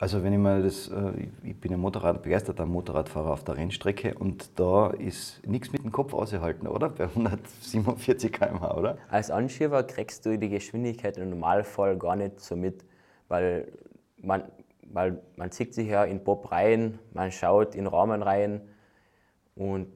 Also 0.00 0.22
wenn 0.22 0.32
ich 0.32 0.38
mal 0.38 0.62
das, 0.62 0.88
äh, 0.88 1.28
ich 1.42 1.60
bin 1.60 1.72
ein 1.72 1.80
Motorrad, 1.80 2.22
begeisterter 2.22 2.66
Motorradfahrer 2.66 3.30
auf 3.32 3.42
der 3.42 3.56
Rennstrecke 3.56 4.14
und 4.14 4.58
da 4.58 4.90
ist 4.90 5.44
nichts 5.44 5.72
mit 5.72 5.82
dem 5.82 5.90
Kopf 5.90 6.14
ausgehalten, 6.14 6.68
oder? 6.68 6.88
Bei 6.88 7.04
147 7.04 8.32
km/h, 8.32 8.76
oder? 8.76 8.98
Als 9.10 9.32
Anschieber 9.32 9.82
kriegst 9.82 10.24
du 10.24 10.38
die 10.38 10.48
Geschwindigkeit 10.48 11.16
im 11.16 11.30
Normalfall 11.30 11.96
gar 11.98 12.14
nicht 12.14 12.38
so 12.38 12.54
mit, 12.54 12.84
weil 13.26 13.72
man, 14.18 14.44
weil 14.82 15.20
man 15.36 15.50
zieht 15.50 15.74
sich 15.74 15.88
ja 15.88 16.04
in 16.04 16.22
Bob 16.22 16.52
rein, 16.52 17.00
man 17.12 17.32
schaut 17.32 17.74
in 17.74 17.88
Rahmen 17.88 18.22
rein 18.22 18.60
und 19.56 19.88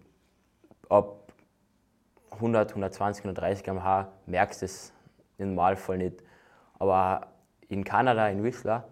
ab 0.93 1.33
100, 2.33 2.71
120, 2.71 3.25
130 3.25 3.65
km/h 3.65 4.09
merkst 4.27 4.63
du 4.63 4.67
es 4.67 4.93
im 5.39 5.55
Normalfall 5.55 5.99
nicht. 5.99 6.23
Aber 6.79 7.29
in 7.69 7.85
Kanada, 7.85 8.29
in 8.29 8.43
Whistler, 8.43 8.89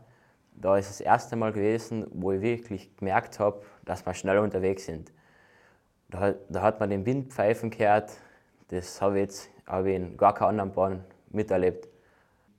da 0.55 0.77
ist 0.77 0.89
das 0.89 1.01
erste 1.01 1.37
Mal 1.37 1.53
gewesen, 1.53 2.07
wo 2.13 2.33
ich 2.33 2.41
wirklich 2.41 2.97
gemerkt 2.97 3.39
habe, 3.39 3.63
dass 3.85 4.05
wir 4.07 4.15
schnell 4.15 4.39
unterwegs 4.39 4.87
sind. 4.87 5.13
Da, 6.09 6.35
da 6.49 6.63
hat 6.63 6.81
man 6.81 6.91
den 6.91 7.07
Windpfeifen 7.07 7.71
gehört, 7.71 8.13
das 8.69 9.01
habe 9.01 9.17
ich 9.17 9.23
jetzt 9.23 9.51
hab 9.67 9.85
ich 9.85 9.95
in 9.95 10.17
gar 10.17 10.35
keiner 10.35 10.49
anderen 10.49 10.73
Bahn 10.73 11.05
miterlebt. 11.31 11.89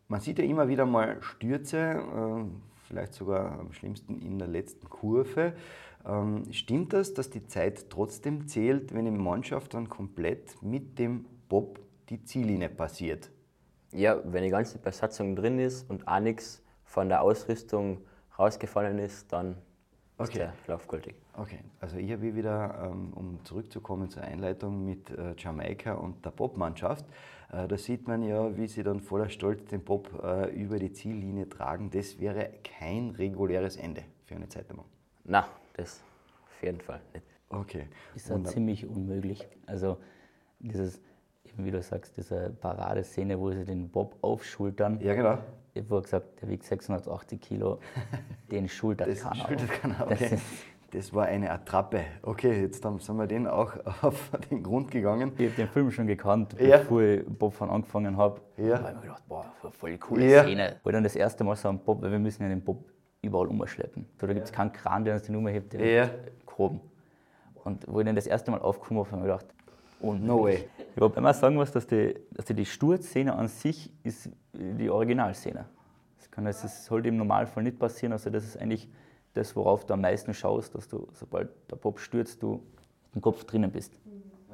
Man 0.07 0.19
sieht 0.19 0.39
ja 0.39 0.45
immer 0.45 0.67
wieder 0.67 0.85
mal 0.85 1.21
Stürze, 1.21 1.77
äh, 1.77 2.70
vielleicht 2.91 3.13
sogar 3.13 3.57
am 3.57 3.71
schlimmsten 3.71 4.21
in 4.21 4.37
der 4.37 4.49
letzten 4.49 4.89
Kurve. 4.89 5.53
Ähm, 6.05 6.43
stimmt 6.51 6.91
das, 6.91 7.13
dass 7.13 7.29
die 7.29 7.47
Zeit 7.47 7.89
trotzdem 7.89 8.47
zählt, 8.47 8.93
wenn 8.93 9.07
eine 9.07 9.17
Mannschaft 9.17 9.73
dann 9.73 9.87
komplett 9.87 10.61
mit 10.61 10.99
dem 10.99 11.25
Bob 11.47 11.79
die 12.09 12.21
Ziellinie 12.23 12.67
passiert? 12.67 13.31
Ja, 13.93 14.19
wenn 14.25 14.43
die 14.43 14.49
ganze 14.49 14.77
Besatzung 14.77 15.35
drin 15.37 15.57
ist 15.59 15.89
und 15.89 16.07
auch 16.07 16.19
nichts 16.19 16.61
von 16.83 17.07
der 17.07 17.21
Ausrüstung 17.21 18.01
rausgefallen 18.37 18.99
ist, 18.99 19.31
dann 19.31 19.55
okay. 20.17 20.31
ist 20.31 20.37
der 20.37 20.53
Lauf 20.67 20.87
gültig. 20.87 21.15
Okay, 21.37 21.59
also 21.79 21.95
ich 21.95 22.11
habe 22.11 22.35
wieder, 22.35 22.91
ähm, 22.91 23.13
um 23.13 23.39
zurückzukommen 23.45 24.09
zur 24.09 24.23
Einleitung 24.23 24.83
mit 24.83 25.09
äh, 25.11 25.33
Jamaika 25.37 25.93
und 25.93 26.25
der 26.25 26.31
Bob-Mannschaft, 26.31 27.05
da 27.51 27.77
sieht 27.77 28.07
man 28.07 28.23
ja, 28.23 28.55
wie 28.55 28.67
sie 28.67 28.81
dann 28.81 29.01
voller 29.01 29.29
Stolz 29.29 29.65
den 29.65 29.83
Bob 29.83 30.09
äh, 30.23 30.49
über 30.55 30.79
die 30.79 30.93
Ziellinie 30.93 31.49
tragen. 31.49 31.89
Das 31.89 32.19
wäre 32.19 32.49
kein 32.63 33.09
reguläres 33.09 33.75
Ende 33.75 34.03
für 34.23 34.35
eine 34.35 34.47
Zeitnehmung. 34.47 34.85
Nein, 35.25 35.43
das 35.73 36.01
auf 36.45 36.63
jeden 36.63 36.79
Fall 36.79 37.01
nicht. 37.13 37.25
Okay. 37.49 37.87
Ist 38.15 38.29
ja 38.29 38.41
ziemlich 38.43 38.87
unmöglich. 38.87 39.45
Also 39.65 39.97
dieses, 40.59 41.01
wie 41.57 41.71
du 41.71 41.81
sagst, 41.81 42.15
diese 42.15 42.55
Paradeszene, 42.61 43.37
wo 43.37 43.51
sie 43.51 43.65
den 43.65 43.89
Bob 43.89 44.15
aufschultern. 44.21 45.01
Ja, 45.01 45.13
genau. 45.13 45.37
Ich 45.73 45.83
habe 45.83 46.01
gesagt, 46.01 46.41
der 46.41 46.49
wiegt 46.49 46.63
680 46.63 47.41
Kilo, 47.41 47.79
den 48.51 48.69
schultert 48.69 49.09
das 49.09 49.21
keiner. 49.21 49.47
Schultert 49.47 49.69
keiner, 49.69 50.05
okay. 50.05 50.17
Das 50.19 50.31
ist 50.31 50.43
Das 50.91 51.13
war 51.13 51.25
eine 51.25 51.49
Attrappe. 51.51 52.01
Okay, 52.21 52.61
jetzt 52.63 52.83
haben, 52.83 52.99
sind 52.99 53.15
wir 53.15 53.25
den 53.27 53.47
auch 53.47 53.73
auf 54.01 54.31
den 54.49 54.61
Grund 54.61 54.91
gegangen. 54.91 55.31
Ich 55.37 55.47
habe 55.47 55.55
den 55.55 55.67
Film 55.69 55.89
schon 55.91 56.05
gekannt, 56.07 56.55
Ja. 56.59 56.77
bevor 56.79 57.01
ich 57.01 57.25
Bobfahren 57.25 57.73
angefangen 57.73 58.17
habe. 58.17 58.41
Ja. 58.57 58.77
Da 58.77 58.77
habe 58.79 58.89
ich 58.89 58.95
mir 58.95 59.01
gedacht, 59.03 59.23
boah, 59.27 59.45
voll 59.71 59.97
coole 59.97 60.29
Ja. 60.29 60.43
Szene. 60.43 60.75
Weil 60.83 60.93
dann 60.93 61.03
das 61.03 61.15
erste 61.15 61.43
Mal 61.45 61.55
so 61.55 61.69
einen 61.69 61.79
Bob, 61.79 62.01
weil 62.01 62.11
wir 62.11 62.19
müssen 62.19 62.43
ja 62.43 62.49
den 62.49 62.61
Bob 62.61 62.83
überall 63.21 63.47
umschleppen. 63.47 64.05
So, 64.19 64.27
da 64.27 64.33
gibt 64.33 64.45
es 64.45 64.51
keinen 64.51 64.73
Kran, 64.73 65.05
der 65.05 65.13
uns 65.13 65.23
den 65.23 65.35
umhebt, 65.37 65.71
der 65.73 65.85
Ja. 65.89 66.09
gehoben. 66.45 66.81
Und 67.63 67.85
wo 67.87 67.99
ich 68.01 68.05
dann 68.05 68.15
das 68.15 68.27
erste 68.27 68.51
Mal 68.51 68.59
aufgekommen 68.59 68.99
habe, 69.05 69.11
habe 69.11 69.21
ich 69.21 69.27
mir 69.27 69.31
gedacht, 69.33 69.53
oh 70.01 70.13
No 70.13 70.43
way. 70.43 70.65
Ich 70.93 71.01
habe 71.01 71.15
immer 71.15 71.33
sagen 71.33 71.55
muss, 71.55 71.71
dass 71.71 71.87
die, 71.87 72.15
dass 72.31 72.45
die, 72.45 72.53
die 72.53 72.65
Sturzszene 72.65 73.33
an 73.33 73.47
sich 73.47 73.93
ist 74.03 74.29
die 74.51 74.89
Originalszene. 74.89 75.63
Das 76.17 76.29
kann 76.29 76.43
das 76.43 76.63
ist 76.65 76.91
halt 76.91 77.05
im 77.05 77.15
Normalfall 77.15 77.63
nicht 77.63 77.79
passieren. 77.79 78.11
Also 78.11 78.29
das 78.29 78.43
ist 78.43 78.57
eigentlich 78.59 78.89
das, 79.33 79.55
worauf 79.55 79.85
du 79.85 79.93
am 79.93 80.01
meisten 80.01 80.33
schaust, 80.33 80.75
dass 80.75 80.87
du, 80.87 81.07
sobald 81.13 81.49
der 81.69 81.75
Bob 81.77 81.99
stürzt, 81.99 82.41
du 82.43 82.61
im 83.15 83.21
Kopf 83.21 83.43
drinnen 83.45 83.71
bist. 83.71 83.93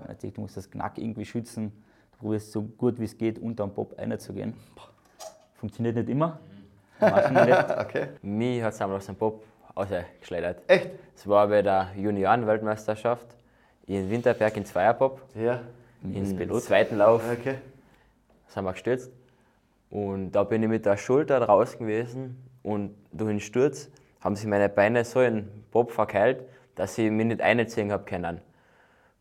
Natürlich, 0.07 0.35
du 0.35 0.41
musst 0.41 0.57
das 0.57 0.69
Knack 0.69 0.97
irgendwie 0.97 1.25
schützen. 1.25 1.71
Du 2.13 2.19
probierst 2.19 2.51
so 2.51 2.61
gut 2.61 2.99
wie 2.99 3.05
es 3.05 3.17
geht, 3.17 3.39
unter 3.39 3.65
dem 3.65 3.73
Bob 3.73 3.97
reinzugehen. 3.97 4.53
Funktioniert 5.55 5.95
nicht 5.95 6.09
immer. 6.09 6.39
Manchmal 6.99 7.45
nicht. 7.45 7.57
Okay. 7.79 8.07
Mich 8.21 8.61
hat 8.61 8.73
es 8.73 8.81
einmal 8.81 8.97
aus 8.97 9.05
dem 9.05 9.15
Bob 9.15 9.43
rausgeschleudert. 9.75 10.61
Echt? 10.67 10.89
Es 11.15 11.27
war 11.27 11.47
bei 11.47 11.61
der 11.61 11.91
Junioren-Weltmeisterschaft 11.95 13.27
in 13.85 14.09
Winterberg 14.09 14.57
in 14.57 14.65
Zweierbob. 14.65 15.21
Ja. 15.35 15.61
Im 16.03 16.35
Pilot. 16.35 16.63
zweiten 16.63 16.97
Lauf 16.97 17.23
Okay. 17.31 17.55
sind 18.47 18.63
wir 18.63 18.71
gestürzt. 18.73 19.11
Und 19.89 20.31
da 20.31 20.43
bin 20.43 20.61
ich 20.63 20.69
mit 20.69 20.85
der 20.85 20.97
Schulter 20.97 21.39
draußen 21.39 21.79
gewesen 21.79 22.37
und 22.61 22.95
durch 23.11 23.29
den 23.29 23.39
Sturz 23.39 23.89
haben 24.21 24.35
sich 24.35 24.47
meine 24.47 24.69
Beine 24.69 25.05
so 25.05 25.21
in 25.21 25.35
den 25.35 25.65
Bob 25.71 25.91
verkeilt, 25.91 26.43
dass 26.75 26.97
ich 26.97 27.09
mich 27.11 27.25
nicht 27.25 27.41
einziehen 27.41 27.91
habe 27.91 28.05
können. 28.05 28.41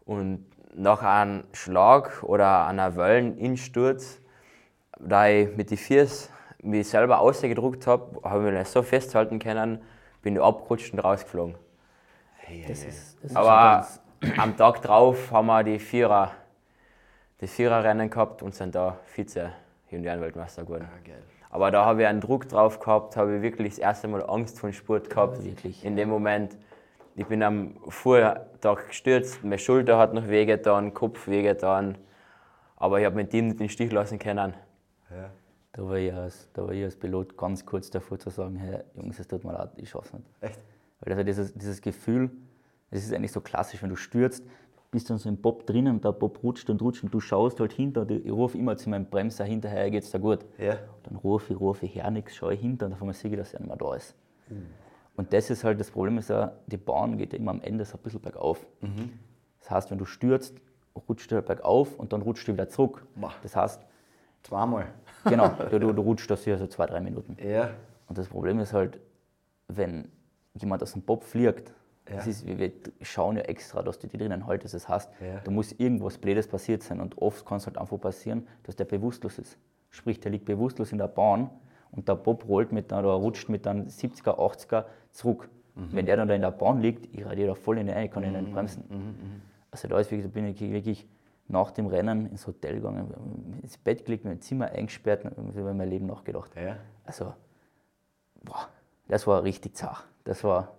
Und 0.05 0.47
nach 0.75 1.03
einem 1.03 1.45
Schlag 1.53 2.23
oder 2.23 2.67
einer 2.67 2.97
Wellen 2.97 3.39
in 3.39 3.57
Sturz, 3.57 4.21
da 4.99 5.29
ich 5.29 5.55
mit 5.57 5.71
den 5.71 5.79
Füßen 5.79 6.31
mich 6.63 6.89
selber 6.89 7.21
ausgedruckt 7.21 7.87
habe, 7.87 8.21
habe 8.23 8.49
ich 8.49 8.55
mich 8.59 8.69
so 8.69 8.83
festhalten 8.83 9.39
können, 9.39 9.83
bin 10.23 10.37
ich 10.37 10.43
abgerutscht 10.43 10.93
und 10.93 11.01
rausgeflogen. 11.01 11.57
Das 12.69 12.85
ist, 12.85 13.19
das 13.23 13.35
Aber 13.35 13.87
am 14.37 14.57
Tag 14.57 14.83
drauf 14.83 15.31
haben 15.33 15.47
wir 15.47 15.65
die 15.65 15.79
Vierer, 15.79 16.33
die 17.41 17.47
Viererrennen 17.47 18.09
gehabt 18.11 18.43
und 18.43 18.55
sind 18.55 18.75
da 18.75 18.99
Vize-Juniorenweltmeister 19.15 20.63
geworden. 20.65 20.89
Ah, 20.93 20.99
geil. 21.05 21.23
Aber 21.51 21.71
da 21.71 21.85
habe 21.85 22.03
ich 22.03 22.09
einen 22.09 22.21
Druck 22.21 22.49
drauf 22.49 22.81
gehabt, 22.81 23.17
habe 23.17 23.37
ich 23.37 23.43
wirklich 23.43 23.71
das 23.71 23.79
erste 23.79 24.09
Mal 24.09 24.23
Angst 24.29 24.59
vor 24.59 24.71
dem 24.71 24.75
Sport 24.75 25.11
gehabt. 25.11 25.43
Wirklich. 25.45 25.85
In 25.85 25.97
dem 25.97 26.09
Moment. 26.09 26.57
Ich 27.19 27.27
bin 27.27 27.43
am 27.43 27.77
Vortag 27.89 28.89
gestürzt, 28.89 29.43
meine 29.43 29.59
Schulter 29.59 29.97
hat 29.97 30.13
noch 30.13 30.29
wehgetan, 30.29 30.93
Kopf 30.93 31.29
wehgetan. 31.29 31.97
Aber 32.77 33.01
ich 33.01 33.07
habe 33.07 33.17
mit 33.17 33.33
dem 33.33 33.47
nicht 33.47 33.59
den 33.59 33.71
Stich 33.71 33.91
lassen 33.91 34.19
können. 34.19 34.53
Ja. 35.11 35.31
Da 35.73 35.83
war, 35.83 35.97
ich 35.97 36.13
als, 36.13 36.51
da 36.53 36.63
war 36.63 36.73
ich 36.73 36.85
als 36.85 36.97
Pilot 36.97 37.37
ganz 37.37 37.65
kurz 37.65 37.91
davor 37.91 38.19
zu 38.19 38.29
sagen, 38.31 38.57
hey 38.57 38.81
Jungs, 38.95 39.19
es 39.19 39.27
tut 39.27 39.45
mir 39.45 39.53
leid, 39.53 39.71
ich 39.77 39.89
schaff's 39.89 40.13
nicht. 40.13 40.27
Echt? 40.41 40.61
Weil 41.01 41.13
also 41.13 41.25
dieses, 41.25 41.55
dieses 41.55 41.81
Gefühl, 41.81 42.31
das 42.91 43.03
ist 43.03 43.13
eigentlich 43.13 43.33
so 43.33 43.41
klassisch, 43.41 43.83
wenn 43.83 43.91
du 43.91 43.97
stürzt, 43.97 44.45
bist 44.97 45.11
dann 45.11 45.19
so 45.19 45.29
im 45.29 45.37
Bob 45.37 45.67
drinnen, 45.67 46.01
der 46.01 46.13
Bob 46.13 46.43
rutscht 46.43 46.71
und 46.71 46.81
rutscht 46.81 47.05
und 47.05 47.13
du 47.13 47.21
schaust 47.21 47.61
halt 47.61 47.75
hinter 47.75 48.01
und 48.01 48.11
ich 48.11 48.33
rufe 48.33 48.57
immer 48.57 48.79
zu 48.79 48.89
meinem 48.89 49.05
Bremser 49.05 49.45
hinterher, 49.45 49.91
geht's 49.91 50.11
da 50.11 50.17
gut. 50.17 50.47
Ja. 50.57 50.79
Dann 51.03 51.17
rufe 51.17 51.53
ich, 51.53 51.61
rufe 51.61 51.85
ich 51.85 51.95
her, 51.95 52.11
nichts, 52.11 52.35
schaue 52.35 52.55
ich 52.55 52.61
hinter 52.61 52.87
und 52.87 52.95
auf 52.95 53.03
einmal 53.03 53.15
sehe 53.15 53.31
ich, 53.31 53.37
dass 53.37 53.53
er 53.53 53.61
nicht 53.61 53.69
mehr 53.69 53.77
da 53.77 53.95
ist. 53.95 54.15
Und 55.15 55.35
das 55.35 55.51
ist 55.51 55.65
halt 55.65 55.79
das 55.79 55.91
Problem, 55.91 56.17
ist 56.17 56.31
ja, 56.31 56.53
die 56.67 56.79
Bahn 56.79 57.19
geht 57.19 57.35
ja 57.35 57.39
immer 57.39 57.51
am 57.51 57.61
Ende 57.61 57.85
so 57.85 57.99
ein 57.99 58.03
bisschen 58.03 58.23
bergauf. 58.23 58.67
Das 59.61 59.71
heißt, 59.71 59.91
wenn 59.91 59.99
du 59.99 60.07
stürzt, 60.07 60.57
rutscht 61.09 61.31
du 61.31 61.35
halt 61.35 61.45
bergauf 61.45 61.99
und 61.99 62.15
dann 62.15 62.23
rutscht 62.23 62.49
du 62.49 62.55
wieder 62.55 62.71
zurück. 62.71 63.07
Boah. 63.17 63.35
Das 63.43 63.55
heißt, 63.55 63.85
Zweimal. 64.45 64.87
genau, 65.25 65.49
du, 65.71 65.79
du, 65.79 65.93
du 65.93 66.01
rutscht 66.01 66.31
das 66.31 66.45
hier 66.45 66.57
so 66.57 66.67
zwei, 66.69 66.87
drei 66.87 67.01
Minuten. 67.01 67.37
Ja. 67.47 67.69
Und 68.09 68.17
das 68.17 68.29
Problem 68.29 68.61
ist 68.61 68.73
halt, 68.73 68.99
wenn 69.69 70.09
jemand 70.55 70.83
aus 70.83 70.93
dem 70.93 71.03
Bob 71.03 71.23
fliegt, 71.23 71.75
das 72.07 72.25
Ja. 72.25 72.31
ist, 72.31 72.47
wir 72.47 72.73
schauen 73.03 73.37
ja 73.37 73.43
extra, 73.43 73.83
dass 73.83 73.99
du 73.99 74.07
die 74.07 74.17
drinnen 74.17 74.47
haltest. 74.47 74.75
Das 74.75 74.89
heißt, 74.89 75.11
Ja. 75.21 75.41
da 75.45 75.51
muss 75.51 75.73
irgendwas 75.73 76.19
Blödes 76.19 76.49
passiert 76.49 76.83
sein. 76.83 77.01
Und 77.01 77.19
oft 77.19 77.45
kann 77.45 77.59
es 77.59 77.67
halt 77.67 77.77
einfach 77.79 78.01
passieren, 78.01 78.47
dass 78.63 78.77
der 78.77 78.85
bewusstlos 78.87 79.39
ist. 79.39 79.59
Sprich, 79.91 80.21
der 80.21 80.31
liegt 80.31 80.45
bewusstlos 80.45 80.93
in 80.93 80.99
der 80.99 81.09
Bahn 81.09 81.51
und 81.93 82.09
der 82.09 82.15
Bob 82.17 82.47
rollt 82.49 82.73
mit 82.73 82.93
einer, 82.93 83.07
oder 83.07 83.17
rutscht 83.17 83.49
mit 83.49 83.67
einem 83.67 83.87
70er, 83.89 84.39
80er 84.39 84.87
zurück. 85.11 85.49
Mhm. 85.75 85.89
Wenn 85.93 86.07
der 86.07 86.17
dann 86.17 86.29
da 86.29 86.35
in 86.35 86.43
der 86.43 86.51
Bahn 86.53 86.81
liegt, 86.81 87.15
ich 87.15 87.25
radiere 87.25 87.49
da 87.49 87.55
voll 87.55 87.79
in 87.79 87.87
die 87.87 87.93
ein, 87.93 88.09
kann 88.11 88.23
ich 88.25 88.31
Mhm. 88.31 88.37
nicht 88.41 88.53
bremsen. 88.53 88.85
Also 89.71 89.89
da 89.89 89.99
ist 89.99 90.11
wirklich, 90.11 90.31
da 90.31 90.33
bin 90.33 90.47
ich 90.47 90.61
wirklich 90.61 91.07
nach 91.49 91.71
dem 91.71 91.87
Rennen 91.87 92.27
ins 92.27 92.47
Hotel 92.47 92.77
gegangen, 92.77 93.59
ins 93.63 93.77
Bett 93.79 94.05
gelegt, 94.05 94.25
mein 94.25 94.41
Zimmer 94.41 94.67
eingesperrt 94.71 95.25
und 95.37 95.55
über 95.55 95.75
mein 95.75 95.89
Leben 95.89 96.07
nachgedacht. 96.07 96.51
Ja. 96.57 96.77
Also, 97.05 97.35
boah, 98.43 98.69
das 99.09 99.27
war 99.27 99.43
richtig 99.45 99.77
zart. 99.77 100.05
Das 100.25 100.43
war, 100.45 100.75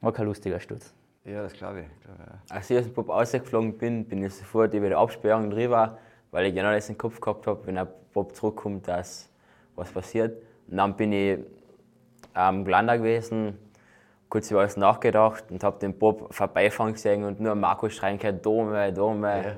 war 0.00 0.12
kein 0.12 0.26
lustiger 0.26 0.58
Sturz. 0.60 0.94
Ja, 1.24 1.42
das 1.42 1.52
glaube 1.52 1.80
ich. 1.80 1.86
Glaub 2.04 2.16
ich 2.18 2.26
ja. 2.26 2.56
Als 2.56 2.70
ich 2.70 2.78
aus 2.78 2.84
dem 2.84 2.94
Bob 2.94 3.08
rausgeflogen 3.08 3.76
bin, 3.76 4.04
bin 4.06 4.24
ich 4.24 4.34
sofort 4.34 4.72
über 4.74 4.88
die 4.88 4.94
Absperrung 4.94 5.50
drüber, 5.50 5.98
weil 6.30 6.46
ich 6.46 6.54
genau 6.54 6.72
das 6.72 6.88
im 6.88 6.96
Kopf 6.96 7.20
gehabt 7.20 7.46
habe, 7.46 7.66
wenn 7.66 7.76
ein 7.78 7.86
Bob 8.12 8.34
zurückkommt, 8.34 8.88
dass 8.88 9.28
was 9.76 9.90
passiert. 9.92 10.42
Und 10.68 10.76
dann 10.78 10.96
bin 10.96 11.12
ich 11.12 11.38
am 12.32 12.64
Glander 12.64 12.96
gewesen, 12.98 13.58
kurz 14.28 14.50
über 14.50 14.60
alles 14.60 14.76
nachgedacht 14.76 15.44
und 15.50 15.62
habe 15.62 15.78
den 15.78 15.98
Bob 15.98 16.32
vorbeifahren 16.32 16.92
gesehen 16.92 17.24
und 17.24 17.40
nur 17.40 17.54
Marco 17.54 17.88
schreien 17.90 18.18
gehört, 18.18 18.44
Dome, 18.46 18.92
Dome. 18.92 19.42
Ja. 19.44 19.56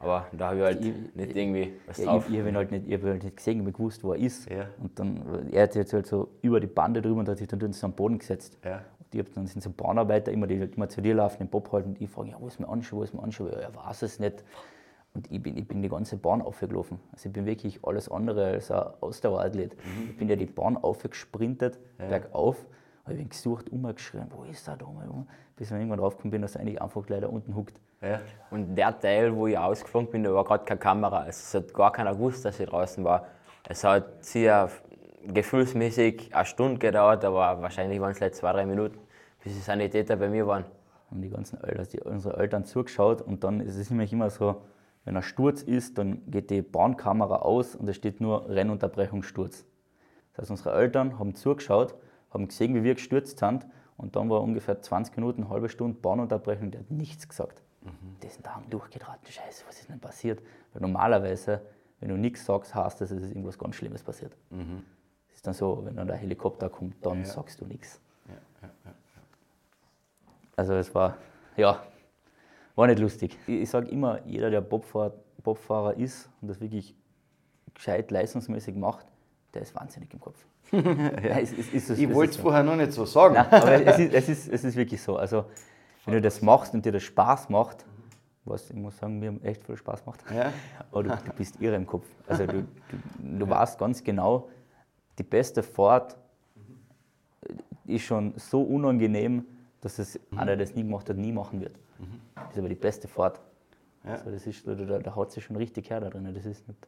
Aber 0.00 0.26
da 0.32 0.48
habe 0.50 0.58
ich 0.58 0.62
halt 0.64 0.80
Ich- 0.84 1.14
nicht 1.16 1.36
irgendwie 1.36 1.72
was 1.86 1.98
Ja, 1.98 2.04
drauf. 2.04 2.26
ich 2.28 2.34
ich 2.34 2.38
habe 2.38 2.50
ihn 2.50 2.56
halt 2.56 2.70
nicht, 2.70 2.86
ich 2.88 3.02
halt 3.02 3.24
nicht 3.24 3.36
gesehen, 3.36 3.60
ich 3.62 3.66
hab 3.66 3.74
gewusst, 3.74 4.04
wo 4.04 4.12
er 4.12 4.20
ist. 4.20 4.48
Ja. 4.48 4.66
Und 4.80 4.96
dann, 4.98 5.48
er 5.50 5.64
hat 5.64 5.72
sich 5.72 5.80
jetzt 5.80 5.92
halt 5.92 6.06
so 6.06 6.28
über 6.40 6.60
die 6.60 6.68
Bande 6.68 7.02
drüber 7.02 7.18
und 7.20 7.28
hat 7.28 7.38
sich 7.38 7.48
dann 7.48 7.72
so 7.72 7.86
am 7.86 7.92
Boden 7.94 8.18
gesetzt. 8.18 8.56
Ja. 8.64 8.82
Ich 9.12 9.20
hab 9.20 9.32
dann 9.34 9.46
sind 9.46 9.62
so 9.62 9.70
Bahnarbeiter 9.70 10.32
immer, 10.32 10.46
die 10.46 10.58
halt 10.58 10.76
immer 10.76 10.88
zu 10.88 11.00
dir 11.00 11.14
laufen, 11.14 11.38
den 11.38 11.48
Bob 11.48 11.72
halten 11.72 11.90
und 11.90 12.00
ich 12.00 12.10
frage, 12.10 12.30
ja, 12.30 12.36
wo 12.38 12.46
ist 12.46 12.60
mein 12.60 12.68
Anschuh, 12.68 12.98
wo 12.98 13.02
ist 13.02 13.14
mein 13.14 13.24
Anschuh? 13.24 13.46
Ja, 13.48 13.58
er 13.58 13.74
weiß 13.74 14.02
es 14.02 14.18
nicht. 14.18 14.44
Und 15.14 15.30
ich 15.32 15.42
bin, 15.42 15.56
ich 15.56 15.66
bin 15.66 15.82
die 15.82 15.88
ganze 15.88 16.16
Bahn 16.16 16.42
aufgelaufen. 16.42 17.00
Also 17.12 17.28
ich 17.28 17.32
bin 17.32 17.46
wirklich 17.46 17.80
alles 17.82 18.10
andere 18.10 18.46
als 18.46 18.70
ein 18.70 18.82
Ausdauerathlet. 19.00 19.74
Mhm. 19.74 20.10
Ich 20.10 20.16
bin 20.16 20.28
ja 20.28 20.36
die 20.36 20.46
Bahn 20.46 20.76
aufgesprintet, 20.76 21.78
bergauf, 21.96 22.66
habe 23.04 23.16
ihn 23.16 23.28
gesucht, 23.28 23.70
umgeschrien, 23.70 24.26
wo 24.36 24.44
ist 24.44 24.68
er 24.68 24.76
da? 24.76 24.86
Bis 25.56 25.70
ich 25.70 25.76
irgendwann 25.76 25.98
draufgekommen 25.98 26.30
bin, 26.32 26.42
dass 26.42 26.54
er 26.54 26.60
eigentlich 26.60 26.80
einfach 26.80 27.08
leider 27.08 27.30
unten 27.30 27.56
huckt. 27.56 27.80
Ja. 28.00 28.20
Und 28.50 28.76
der 28.76 28.98
Teil, 28.98 29.34
wo 29.34 29.46
ich 29.46 29.58
ausgeflogen 29.58 30.10
bin, 30.10 30.22
da 30.22 30.32
war 30.32 30.44
gerade 30.44 30.64
keine 30.64 30.78
Kamera. 30.78 31.20
Also 31.20 31.30
es 31.30 31.54
hat 31.54 31.74
gar 31.74 31.92
keiner 31.92 32.12
gewusst, 32.12 32.44
dass 32.44 32.60
ich 32.60 32.68
draußen 32.68 33.02
war. 33.02 33.26
Es 33.66 33.82
hat 33.82 34.24
sehr 34.24 34.70
gefühlsmäßig 35.26 36.34
eine 36.34 36.46
Stunde 36.46 36.78
gedauert, 36.78 37.24
aber 37.24 37.60
wahrscheinlich 37.60 38.00
waren 38.00 38.12
es 38.12 38.18
vielleicht 38.18 38.36
zwei, 38.36 38.52
drei 38.52 38.66
Minuten, 38.66 38.98
bis 39.42 39.54
die 39.54 39.60
Sanitäter 39.60 40.16
bei 40.16 40.28
mir 40.28 40.46
waren. 40.46 40.64
haben 41.10 41.22
die 41.22 41.30
ganzen 41.30 41.62
Eltern, 41.62 41.86
die, 41.92 42.00
unsere 42.00 42.36
Eltern 42.36 42.64
zugeschaut 42.64 43.22
und 43.22 43.44
dann 43.44 43.60
ist 43.60 43.76
es 43.76 43.90
nämlich 43.90 44.12
immer 44.12 44.30
so, 44.30 44.62
wenn 45.04 45.16
ein 45.16 45.22
Sturz 45.22 45.62
ist, 45.62 45.96
dann 45.96 46.22
geht 46.30 46.50
die 46.50 46.60
Bahnkamera 46.60 47.36
aus 47.36 47.74
und 47.74 47.88
es 47.88 47.96
steht 47.96 48.20
nur 48.20 48.48
Rennunterbrechung, 48.48 49.22
Sturz. 49.22 49.64
Das 50.32 50.42
heißt, 50.42 50.50
unsere 50.50 50.74
Eltern 50.74 51.18
haben 51.18 51.34
zugeschaut, 51.34 51.94
haben 52.30 52.48
gesehen, 52.48 52.74
wie 52.74 52.82
wir 52.82 52.94
gestürzt 52.94 53.38
sind 53.38 53.66
und 53.96 54.16
dann 54.16 54.28
war 54.28 54.42
ungefähr 54.42 54.80
20 54.80 55.16
Minuten, 55.16 55.42
eine 55.42 55.50
halbe 55.50 55.68
Stunde 55.68 55.98
Bahnunterbrechung, 55.98 56.70
der 56.70 56.80
hat 56.80 56.90
nichts 56.90 57.28
gesagt. 57.28 57.62
Die 58.22 58.28
sind 58.28 58.44
da 58.44 58.54
haben 58.54 58.68
durchgedraht, 58.68 59.20
Scheiße, 59.28 59.64
was 59.66 59.80
ist 59.80 59.88
denn 59.88 60.00
passiert? 60.00 60.42
Weil 60.72 60.82
normalerweise, 60.82 61.62
wenn 62.00 62.10
du 62.10 62.16
nichts 62.16 62.44
sagst, 62.44 62.74
heißt 62.74 63.00
das, 63.00 63.10
es 63.10 63.22
ist 63.22 63.30
irgendwas 63.30 63.58
ganz 63.58 63.76
Schlimmes 63.76 64.02
passiert. 64.02 64.36
Es 64.50 64.97
ist 65.38 65.46
dann 65.46 65.54
so, 65.54 65.82
wenn 65.84 65.94
dann 65.94 66.08
der 66.08 66.16
Helikopter 66.16 66.68
kommt, 66.68 66.96
dann 67.06 67.24
sagst 67.24 67.60
du 67.60 67.64
nichts. 67.64 68.00
Also 70.56 70.74
es 70.74 70.92
war, 70.92 71.16
ja, 71.56 71.80
war 72.74 72.88
nicht 72.88 72.98
lustig. 72.98 73.38
Ich, 73.46 73.62
ich 73.62 73.70
sage 73.70 73.86
immer, 73.86 74.20
jeder, 74.26 74.50
der 74.50 74.60
Bobfahr, 74.60 75.12
Bobfahrer 75.44 75.96
ist 75.96 76.28
und 76.42 76.48
das 76.48 76.60
wirklich 76.60 76.92
gescheit 77.72 78.10
leistungsmäßig 78.10 78.74
macht, 78.74 79.06
der 79.54 79.62
ist 79.62 79.76
wahnsinnig 79.76 80.12
im 80.12 80.18
Kopf. 80.18 80.44
ja. 80.72 81.38
es, 81.38 81.52
es, 81.52 81.72
es, 81.72 81.90
Ich 81.98 82.12
wollte 82.12 82.30
es 82.32 82.36
so. 82.36 82.42
vorher 82.42 82.64
noch 82.64 82.74
nicht 82.74 82.90
so 82.92 83.04
sagen. 83.04 83.34
Nein, 83.34 83.46
aber 83.48 83.86
es 83.86 83.98
ist, 84.00 84.12
es, 84.12 84.28
ist, 84.28 84.48
es 84.48 84.64
ist 84.64 84.74
wirklich 84.76 85.00
so. 85.00 85.16
Also, 85.16 85.44
wenn 86.04 86.14
du 86.14 86.20
das 86.20 86.42
machst 86.42 86.74
und 86.74 86.84
dir 86.84 86.90
das 86.90 87.04
Spaß 87.04 87.48
macht, 87.48 87.86
was 88.44 88.70
ich 88.70 88.76
muss 88.76 88.96
sagen, 88.98 89.20
mir 89.20 89.38
echt 89.44 89.62
viel 89.62 89.76
Spaß 89.76 90.04
macht, 90.04 90.24
Ja. 90.34 90.52
aber 90.90 91.04
du, 91.04 91.10
du 91.10 91.32
bist 91.36 91.60
irre 91.60 91.76
im 91.76 91.86
Kopf. 91.86 92.06
Also 92.26 92.44
du, 92.44 92.62
du, 92.62 93.38
du 93.38 93.48
weißt 93.48 93.78
ganz 93.78 94.02
genau, 94.02 94.48
die 95.18 95.22
beste 95.24 95.62
Fahrt 95.62 96.16
ist 97.86 98.04
schon 98.04 98.34
so 98.36 98.62
unangenehm, 98.62 99.44
dass 99.80 99.98
es 99.98 100.18
einer, 100.32 100.46
der 100.46 100.58
das 100.58 100.74
nie 100.74 100.82
gemacht 100.82 101.08
hat, 101.08 101.16
nie 101.16 101.32
machen 101.32 101.60
wird. 101.60 101.76
Das 102.34 102.52
ist 102.52 102.58
aber 102.58 102.68
die 102.68 102.74
beste 102.74 103.08
Fahrt. 103.08 103.40
Ja. 104.04 104.12
Also 104.12 104.30
das 104.30 104.46
ist, 104.46 104.66
da, 104.66 104.74
da, 104.74 104.98
da 104.98 105.14
haut 105.14 105.32
sich 105.32 105.44
schon 105.44 105.56
richtig 105.56 105.90
her 105.90 106.00
da 106.00 106.10
drin. 106.10 106.32
Das 106.32 106.46
ist 106.46 106.66
nicht, 106.68 106.86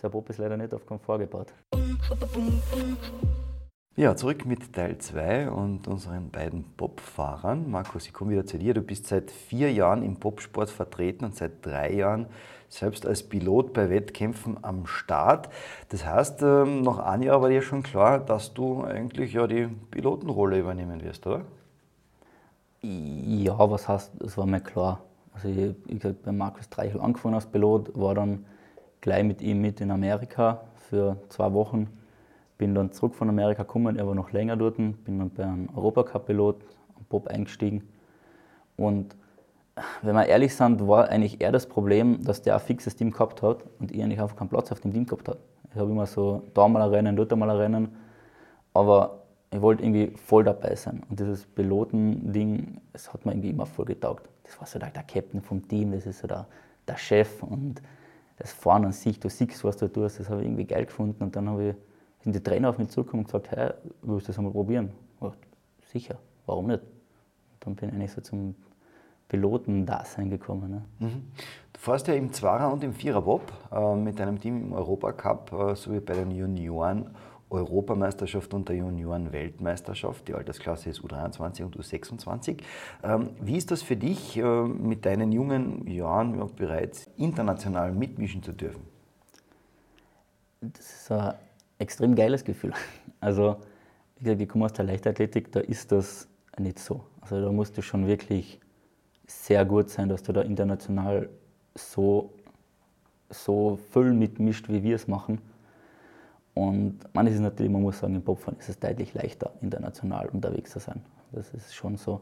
das 0.00 0.10
Bob 0.10 0.28
ist 0.28 0.38
leider 0.38 0.56
nicht 0.56 0.74
auf 0.74 0.84
Komfort 0.86 1.18
gebaut. 1.18 1.52
Ja, 3.96 4.16
zurück 4.16 4.46
mit 4.46 4.72
Teil 4.72 4.98
2 4.98 5.50
und 5.50 5.88
unseren 5.88 6.30
beiden 6.30 6.64
Bobfahrern. 6.76 7.70
Markus, 7.70 8.06
ich 8.06 8.12
komme 8.12 8.32
wieder 8.32 8.46
zu 8.46 8.58
dir. 8.58 8.72
Du 8.72 8.82
bist 8.82 9.06
seit 9.06 9.30
vier 9.30 9.72
Jahren 9.72 10.02
im 10.02 10.14
Bobsport 10.14 10.70
vertreten 10.70 11.24
und 11.24 11.34
seit 11.34 11.64
drei 11.64 11.92
Jahren 11.92 12.26
selbst 12.70 13.04
als 13.06 13.22
Pilot 13.22 13.74
bei 13.74 13.90
Wettkämpfen 13.90 14.56
am 14.62 14.86
Start. 14.86 15.50
Das 15.90 16.06
heißt, 16.06 16.42
ähm, 16.42 16.80
nach 16.82 16.98
einem 16.98 17.24
Jahr 17.24 17.42
war 17.42 17.50
dir 17.50 17.60
schon 17.60 17.82
klar, 17.82 18.18
dass 18.18 18.54
du 18.54 18.82
eigentlich 18.82 19.34
ja 19.34 19.46
die 19.46 19.68
Pilotenrolle 19.90 20.58
übernehmen 20.58 21.02
wirst, 21.02 21.26
oder? 21.26 21.42
Ja, 22.80 23.58
was 23.70 23.86
heißt, 23.88 24.12
das 24.18 24.38
war 24.38 24.46
mir 24.46 24.60
klar. 24.60 25.02
Also 25.34 25.48
ich, 25.48 25.74
ich 25.86 26.02
habe 26.02 26.14
bei 26.14 26.32
Markus 26.32 26.70
Dreichel 26.70 27.00
angefangen 27.02 27.34
als 27.34 27.46
Pilot, 27.46 27.90
war 27.94 28.14
dann 28.14 28.46
gleich 29.02 29.24
mit 29.24 29.42
ihm 29.42 29.60
mit 29.60 29.82
in 29.82 29.90
Amerika 29.90 30.62
für 30.88 31.18
zwei 31.28 31.52
Wochen 31.52 31.88
bin 32.60 32.74
dann 32.74 32.92
zurück 32.92 33.14
von 33.14 33.30
Amerika 33.30 33.62
gekommen, 33.62 33.96
er 33.96 34.06
war 34.06 34.14
noch 34.14 34.32
länger 34.32 34.54
dort, 34.54 34.76
bin 34.76 35.18
dann 35.18 35.30
bei 35.30 35.44
einem 35.44 35.70
Europacup-Pilot 35.74 36.56
Bob 37.08 37.26
eingestiegen. 37.26 37.88
Und 38.76 39.16
wenn 40.02 40.14
wir 40.14 40.26
ehrlich 40.26 40.54
sind, 40.54 40.86
war 40.86 41.08
eigentlich 41.08 41.40
eher 41.40 41.52
das 41.52 41.66
Problem, 41.66 42.22
dass 42.24 42.42
der 42.42 42.54
ein 42.54 42.60
fixes 42.60 42.96
Team 42.96 43.10
gehabt 43.10 43.42
hat 43.42 43.64
und 43.78 43.92
ich 43.92 44.02
eigentlich 44.02 44.20
einfach 44.20 44.36
keinen 44.36 44.48
Platz 44.48 44.70
auf 44.72 44.80
dem 44.80 44.92
Team 44.92 45.06
gehabt 45.06 45.28
habe. 45.28 45.38
Ich 45.72 45.78
habe 45.78 45.90
immer 45.90 46.06
so 46.06 46.42
da 46.54 46.66
mal 46.68 46.82
ein 46.82 46.90
Rennen, 46.90 47.16
dort 47.16 47.34
mal 47.36 47.48
ein 47.48 47.56
Rennen, 47.56 47.96
aber 48.74 49.22
ich 49.52 49.60
wollte 49.60 49.82
irgendwie 49.82 50.16
voll 50.16 50.44
dabei 50.44 50.74
sein. 50.74 51.02
Und 51.08 51.18
dieses 51.18 51.46
Pilotending, 51.46 52.80
das 52.92 53.12
hat 53.12 53.24
mir 53.24 53.32
irgendwie 53.32 53.50
immer 53.50 53.66
voll 53.66 53.84
getaugt. 53.84 54.28
Das 54.44 54.58
war 54.60 54.66
so 54.66 54.78
der, 54.78 54.90
der 54.90 55.04
Captain 55.04 55.40
vom 55.40 55.66
Team, 55.66 55.92
das 55.92 56.06
ist 56.06 56.20
so 56.20 56.26
der, 56.26 56.46
der 56.86 56.96
Chef 56.96 57.42
und 57.42 57.80
das 58.36 58.52
Fahren 58.52 58.84
an 58.84 58.92
sich, 58.92 59.20
du 59.20 59.28
siehst, 59.28 59.62
was 59.64 59.76
du 59.76 59.88
tust, 59.88 60.18
das 60.18 60.28
habe 60.28 60.40
ich 60.40 60.46
irgendwie 60.46 60.64
geil 60.64 60.86
gefunden. 60.86 61.22
Und 61.22 61.36
dann 61.36 61.48
habe 61.48 61.68
ich 61.70 61.74
sind 62.22 62.34
die 62.34 62.42
Trainer 62.42 62.70
auf 62.70 62.78
mich 62.78 62.88
zugekommen 62.88 63.24
und 63.24 63.32
gesagt, 63.32 63.50
hey, 63.50 63.70
willst 64.02 64.28
du 64.28 64.32
das 64.32 64.38
einmal 64.38 64.52
probieren? 64.52 64.92
Ich 65.14 65.20
dachte, 65.20 65.38
sicher, 65.86 66.18
warum 66.46 66.66
nicht? 66.66 66.82
Und 66.82 67.66
dann 67.66 67.74
bin 67.74 67.88
ich 67.88 67.94
eigentlich 67.94 68.12
so 68.12 68.20
zum 68.20 68.54
Piloten-Dasein 69.30 70.28
gekommen. 70.28 70.70
Ne? 70.70 70.82
Mhm. 70.98 71.22
Du 71.72 71.80
fährst 71.80 72.08
ja 72.08 72.14
im 72.14 72.32
Zwarer 72.32 72.70
und 72.70 72.84
im 72.84 72.92
Vierer-Bob 72.92 73.52
äh, 73.72 73.94
mit 73.96 74.18
deinem 74.18 74.38
Team 74.38 74.60
im 74.64 74.72
Europacup 74.74 75.52
äh, 75.52 75.74
sowie 75.74 76.00
bei 76.00 76.14
den 76.14 76.30
Junioren 76.32 77.10
Europameisterschaft 77.50 78.54
und 78.54 78.68
der 78.68 78.76
Junioren-Weltmeisterschaft. 78.76 80.28
Die 80.28 80.34
Altersklasse 80.34 80.90
ist 80.90 81.00
U23 81.00 81.64
und 81.64 81.76
U26. 81.76 82.62
Ähm, 83.02 83.30
wie 83.40 83.56
ist 83.56 83.70
das 83.70 83.82
für 83.82 83.96
dich, 83.96 84.36
äh, 84.36 84.42
mit 84.42 85.04
deinen 85.04 85.32
jungen 85.32 85.86
Jahren 85.88 86.38
ja, 86.38 86.44
bereits 86.44 87.08
international 87.16 87.92
mitmischen 87.92 88.42
zu 88.42 88.52
dürfen? 88.52 88.82
Das 90.60 91.02
ist 91.02 91.10
ein 91.10 91.34
extrem 91.78 92.14
geiles 92.14 92.44
Gefühl. 92.44 92.72
Also, 93.22 93.56
wie 94.16 94.24
gesagt, 94.24 94.40
ich 94.40 94.48
komme 94.48 94.64
aus 94.64 94.72
der 94.72 94.86
Leichtathletik, 94.86 95.52
da 95.52 95.60
ist 95.60 95.92
das 95.92 96.26
nicht 96.58 96.78
so. 96.78 97.04
Also, 97.20 97.42
da 97.44 97.52
musst 97.52 97.76
du 97.76 97.82
schon 97.82 98.06
wirklich 98.06 98.58
sehr 99.30 99.64
gut 99.64 99.90
sein, 99.90 100.08
dass 100.08 100.22
du 100.22 100.32
da 100.32 100.42
international 100.42 101.28
so, 101.74 102.32
so 103.30 103.78
voll 103.90 104.12
mitmischt, 104.12 104.68
wie 104.68 104.82
wir 104.82 104.96
es 104.96 105.06
machen. 105.08 105.40
Und 106.54 106.98
man 107.14 107.26
ist 107.26 107.38
natürlich, 107.38 107.70
man 107.70 107.82
muss 107.82 108.00
sagen, 108.00 108.14
im 108.14 108.22
Popfahren 108.22 108.58
ist 108.58 108.68
es 108.68 108.78
deutlich 108.78 109.14
leichter, 109.14 109.52
international 109.60 110.28
unterwegs 110.28 110.72
zu 110.72 110.80
sein. 110.80 111.02
Das 111.32 111.50
ist 111.50 111.74
schon 111.74 111.96
so. 111.96 112.20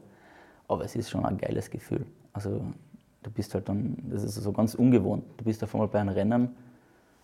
Aber 0.67 0.85
es 0.85 0.95
ist 0.95 1.09
schon 1.09 1.25
ein 1.25 1.37
geiles 1.37 1.69
Gefühl. 1.71 2.05
Also 2.31 2.61
du 3.23 3.31
bist 3.31 3.53
halt 3.55 3.67
dann, 3.67 3.97
das 4.09 4.23
ist 4.23 4.35
so 4.35 4.51
ganz 4.51 4.75
ungewohnt. 4.75 5.23
Du 5.37 5.45
bist 5.45 5.63
auf 5.63 5.73
einmal 5.73 5.87
bei 5.87 5.99
einem 5.99 6.09
Rennen 6.13 6.55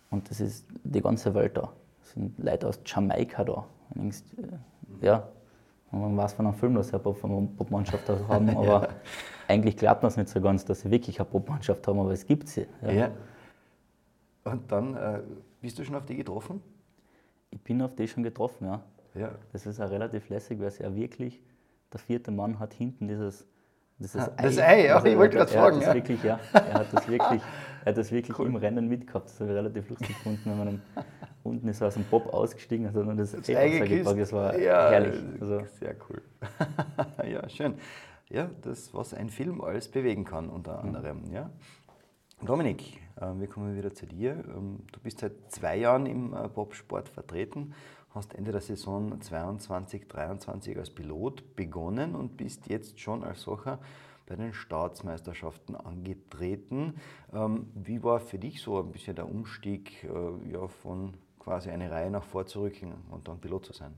und 0.10 0.30
das 0.30 0.40
ist 0.40 0.66
die 0.84 1.02
ganze 1.02 1.34
Welt 1.36 1.56
da 1.56 1.72
sind 2.06 2.38
Leute 2.40 2.68
aus 2.68 2.80
Jamaika 2.86 3.44
da. 3.44 3.66
Denkst, 3.94 4.24
äh, 4.38 5.06
ja, 5.92 5.98
man 5.98 6.18
weiß 6.18 6.34
von 6.34 6.48
einem 6.48 6.56
Film, 6.56 6.76
dass 6.76 6.90
sie 6.90 6.94
eine 6.96 7.48
Popmannschaft 7.58 8.10
haben, 8.10 8.50
aber 8.58 8.66
ja. 8.66 8.90
eigentlich 9.48 9.78
glaubt 9.78 10.04
man 10.04 10.10
es 10.10 10.18
nicht 10.18 10.30
so 10.30 10.42
ganz, 10.42 10.66
dass 10.66 10.82
sie 10.82 10.92
wirklich 10.92 11.20
eine 11.20 11.30
Popmannschaft 11.30 11.88
haben, 11.88 12.00
aber 12.00 12.12
es 12.12 12.26
gibt 12.26 12.48
sie. 12.48 12.68
Ja. 12.82 12.92
ja. 12.92 13.12
Und 14.44 14.72
dann 14.72 14.96
äh, 14.96 15.22
bist 15.62 15.80
du 15.80 15.84
schon 15.84 15.96
auf 15.96 16.06
die 16.06 16.16
getroffen? 16.16 16.62
Ich 17.50 17.62
bin 17.62 17.82
auf 17.82 17.96
die 17.96 18.08
schon 18.08 18.24
getroffen, 18.24 18.66
ja. 18.66 18.84
ja. 19.16 19.32
Das 19.52 19.66
ist 19.66 19.80
auch 19.80 19.90
relativ 19.90 20.30
lässig, 20.30 20.60
weil 20.60 20.68
es 20.68 20.78
ja 20.78 20.94
wirklich, 20.96 21.42
der 21.92 22.00
vierte 22.00 22.32
Mann 22.32 22.60
hat 22.60 22.74
hinten 22.74 23.08
dieses 23.08 23.48
das, 24.00 24.16
Ei. 24.16 24.42
Das 24.42 24.58
Ei, 24.58 24.86
ja, 24.88 24.96
also, 24.96 25.08
ich 25.08 25.18
wollte 25.18 25.38
gerade 25.38 25.52
fragen. 25.52 25.82
Ja. 25.82 25.94
Wirklich, 25.94 26.24
ja. 26.24 26.40
Er 26.54 26.74
hat 26.74 26.94
das 26.94 27.08
wirklich, 27.08 27.42
er 27.84 27.86
hat 27.86 27.98
das 27.98 28.12
wirklich 28.12 28.38
cool. 28.40 28.48
im 28.48 28.56
Rennen 28.56 28.88
mitgehabt. 28.88 29.30
Das 29.30 29.40
habe 29.40 29.52
ich 29.52 29.56
relativ 29.56 29.90
lustig 29.90 30.10
gefunden, 30.10 30.42
wenn 30.46 30.58
man 30.58 30.82
unten 31.44 31.68
ist 31.68 31.82
aus 31.82 31.94
dem 31.94 32.04
Bob 32.06 32.34
ausgestiegen 32.34 32.88
hat 32.88 32.96
und 32.96 33.18
das, 33.18 33.32
das 33.32 33.50
Ei 33.50 33.80
gepackt. 33.80 34.20
Das 34.20 34.34
war 34.34 34.58
ja, 34.58 34.90
herrlich. 34.90 35.22
Also. 35.40 35.62
Sehr 35.80 35.96
cool. 36.10 36.22
ja, 37.32 37.48
schön. 37.50 37.76
Ja, 38.30 38.50
das, 38.64 38.94
was 38.94 39.14
ein 39.14 39.30
Film 39.30 39.62
alles 39.62 39.88
bewegen 39.88 40.26
kann, 40.26 40.50
unter 40.50 40.80
anderem. 40.80 41.28
Mhm. 41.28 41.34
Ja. 41.34 41.50
Dominik, 42.42 43.00
äh, 43.16 43.28
wir 43.38 43.48
kommen 43.48 43.78
wieder 43.78 43.94
zu 43.94 44.08
dir. 44.08 44.44
Ähm, 44.56 44.80
du 44.92 45.00
bist 45.00 45.20
seit 45.20 45.34
zwei 45.50 45.78
Jahren 45.78 46.06
im 46.06 46.34
äh, 46.34 46.48
Bobsport 46.48 47.08
vertreten 47.08 47.74
hast 48.16 48.34
Ende 48.34 48.52
der 48.52 48.62
Saison 48.62 49.20
22, 49.20 50.08
23 50.08 50.78
als 50.78 50.90
Pilot 50.90 51.56
begonnen 51.56 52.16
und 52.16 52.38
bist 52.38 52.68
jetzt 52.68 53.00
schon 53.00 53.24
als 53.24 53.42
solcher 53.42 53.80
bei 54.26 54.36
den 54.36 54.54
Staatsmeisterschaften 54.54 55.76
angetreten. 55.76 56.96
Ähm, 57.34 57.68
wie 57.76 58.02
war 58.04 58.20
für 58.20 58.40
dich 58.40 58.62
so 58.62 58.80
ein 58.80 58.92
bisschen 58.92 59.16
der 59.16 59.30
Umstieg 59.30 60.04
äh, 60.04 60.52
ja, 60.52 60.68
von 60.68 61.14
quasi 61.40 61.70
eine 61.70 61.92
Reihe 61.92 62.10
nach 62.10 62.24
vor 62.24 62.46
zurück 62.46 62.76
und 63.12 63.28
dann 63.28 63.40
Pilot 63.40 63.66
zu 63.66 63.74
sein? 63.74 63.94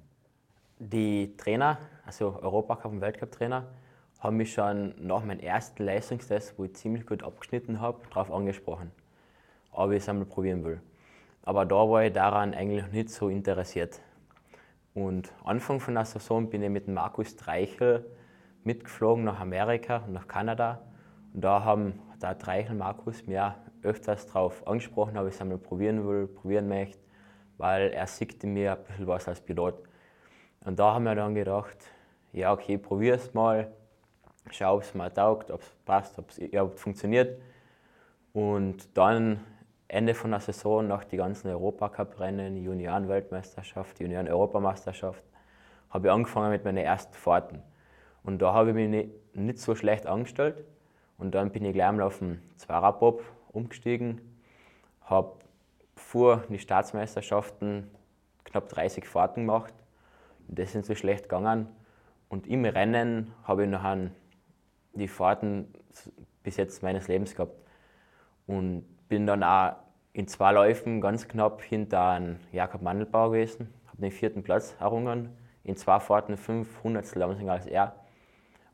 Die 0.79 1.35
Trainer, 1.37 1.77
also 2.05 2.39
Europacup 2.41 2.91
und 2.91 3.01
Weltcup-Trainer, 3.01 3.65
haben 4.19 4.37
mich 4.37 4.53
schon 4.53 4.93
nach 4.99 5.23
meinem 5.23 5.39
ersten 5.39 5.83
Leistungstest, 5.83 6.57
wo 6.57 6.65
ich 6.65 6.75
ziemlich 6.75 7.05
gut 7.05 7.23
abgeschnitten 7.23 7.79
habe, 7.79 7.99
darauf 8.09 8.31
angesprochen, 8.31 8.91
ob 9.71 9.91
ich 9.91 9.97
es 9.97 10.09
einmal 10.09 10.25
probieren 10.25 10.63
will. 10.63 10.81
Aber 11.43 11.65
da 11.65 11.75
war 11.75 12.03
ich 12.03 12.13
daran 12.13 12.53
eigentlich 12.53 12.91
nicht 12.91 13.09
so 13.09 13.29
interessiert. 13.29 14.01
Und 14.97 15.31
Anfang 15.43 15.79
von 15.79 15.93
der 15.93 16.05
Saison 16.05 16.49
bin 16.49 16.63
ich 16.63 16.71
mit 16.71 16.87
Markus 16.87 17.35
Dreichel 17.35 18.03
mitgeflogen 18.63 19.25
nach 19.25 19.39
Amerika 19.39 19.97
und 19.97 20.13
nach 20.13 20.27
Kanada. 20.27 20.81
Und 21.35 21.43
da 21.43 21.63
haben 21.63 21.99
der 22.19 22.33
Dreichel 22.33 22.75
Markus 22.75 23.27
mir 23.27 23.53
öfters 23.83 24.25
darauf 24.25 24.65
angesprochen, 24.65 25.15
ob 25.19 25.27
ich 25.27 25.35
es 25.35 25.41
einmal 25.41 25.59
probieren 25.59 26.07
will, 26.07 26.25
probieren 26.25 26.67
möchte, 26.67 26.97
weil 27.59 27.91
er 27.91 28.07
sieht 28.07 28.43
in 28.43 28.53
mir 28.53 28.71
ein 28.71 28.83
bisschen 28.85 29.05
was 29.05 29.27
als 29.27 29.39
Pilot. 29.39 29.75
Und 30.65 30.79
da 30.79 30.95
haben 30.95 31.03
wir 31.03 31.13
dann 31.13 31.35
gedacht, 31.35 31.77
ja 32.33 32.51
okay, 32.51 32.79
probier 32.79 33.13
es 33.13 33.35
mal, 33.35 33.71
schau, 34.49 34.77
ob 34.77 34.81
es 34.81 34.95
mir 34.95 35.13
taugt, 35.13 35.51
ob 35.51 35.61
es 35.61 35.69
passt, 35.85 36.17
ob 36.17 36.31
es 36.31 36.39
überhaupt 36.39 36.79
funktioniert. 36.79 37.39
Und 38.33 38.97
dann 38.97 39.41
Ende 39.87 40.13
von 40.13 40.31
der 40.31 40.41
Saison 40.41 40.87
nach 40.87 41.05
die 41.05 41.17
ganzen 41.17 41.49
Europacup-Rennen, 41.49 42.57
Junioren-Weltmeisterschaft, 42.57 43.99
Junioren-Europameisterschaft, 43.99 45.23
habe 45.89 46.07
ich 46.07 46.13
angefangen 46.13 46.51
mit 46.51 46.65
meinen 46.65 46.77
ersten 46.77 47.13
Fahrten. 47.13 47.63
Und 48.23 48.41
da 48.41 48.53
habe 48.53 48.69
ich 48.69 48.75
mich 48.75 48.89
nicht, 48.89 49.35
nicht 49.35 49.59
so 49.59 49.75
schlecht 49.75 50.05
angestellt. 50.05 50.65
Und 51.17 51.33
dann 51.33 51.51
bin 51.51 51.63
ich 51.63 51.73
gleich 51.73 51.91
mal 51.91 52.01
auf 52.01 52.19
den 52.19 52.41
Zwarer-Bob 52.57 53.23
umgestiegen, 53.53 54.21
habe 55.03 55.37
vor 55.95 56.43
die 56.49 56.59
Staatsmeisterschaften 56.59 57.89
knapp 58.43 58.67
30 58.69 59.05
Fahrten 59.05 59.41
gemacht. 59.45 59.73
Das 60.49 60.73
sind 60.73 60.85
so 60.85 60.95
schlecht 60.95 61.23
gegangen. 61.23 61.67
Und 62.29 62.45
im 62.47 62.65
Rennen 62.65 63.33
habe 63.43 63.63
ich 63.63 63.69
nachher 63.69 64.11
die 64.93 65.07
Fahrten 65.07 65.73
bis 66.43 66.57
jetzt 66.57 66.83
meines 66.83 67.07
Lebens 67.07 67.35
gehabt. 67.35 67.55
Und 68.45 68.85
bin 69.07 69.25
dann 69.25 69.43
auch 69.43 69.75
in 70.13 70.27
zwei 70.27 70.51
Läufen 70.51 71.01
ganz 71.01 71.27
knapp 71.27 71.61
hinter 71.61 72.21
Jakob 72.51 72.81
Mandelbauer 72.81 73.31
gewesen, 73.31 73.73
habe 73.87 74.01
den 74.01 74.11
vierten 74.11 74.43
Platz 74.43 74.75
errungen. 74.79 75.29
In 75.63 75.75
zwei 75.75 75.99
Fahrten 75.99 76.37
fünf 76.37 76.83
Hundertstel 76.83 77.19
langsamer 77.19 77.51
als 77.53 77.67
er. 77.67 77.95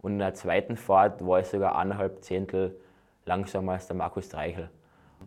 Und 0.02 0.14
in 0.14 0.20
der 0.20 0.34
zweiten 0.34 0.78
Fahrt 0.78 1.26
war 1.26 1.40
ich 1.40 1.48
sogar 1.48 1.78
eineinhalb 1.78 2.24
Zehntel 2.24 2.80
langsamer 3.26 3.74
als 3.74 3.88
der 3.88 3.96
Markus 3.96 4.30
Dreichel. 4.30 4.70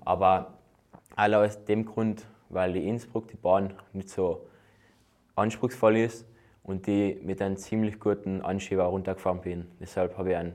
Aber 0.04 0.54
alle 1.16 1.38
aus 1.38 1.64
dem 1.64 1.84
Grund, 1.84 2.26
weil 2.50 2.72
die 2.72 2.88
Innsbruck, 2.88 3.28
die 3.28 3.36
Bahn, 3.36 3.74
nicht 3.92 4.08
so 4.08 4.46
anspruchsvoll 5.34 5.96
ist 5.96 6.26
und 6.62 6.86
die 6.86 7.20
mit 7.22 7.42
einem 7.42 7.56
ziemlich 7.56 7.98
guten 8.00 8.42
Anschieber 8.42 8.84
runtergefahren 8.84 9.40
bin. 9.40 9.66
Deshalb 9.80 10.16
habe 10.18 10.30
ich 10.30 10.36
einen 10.36 10.54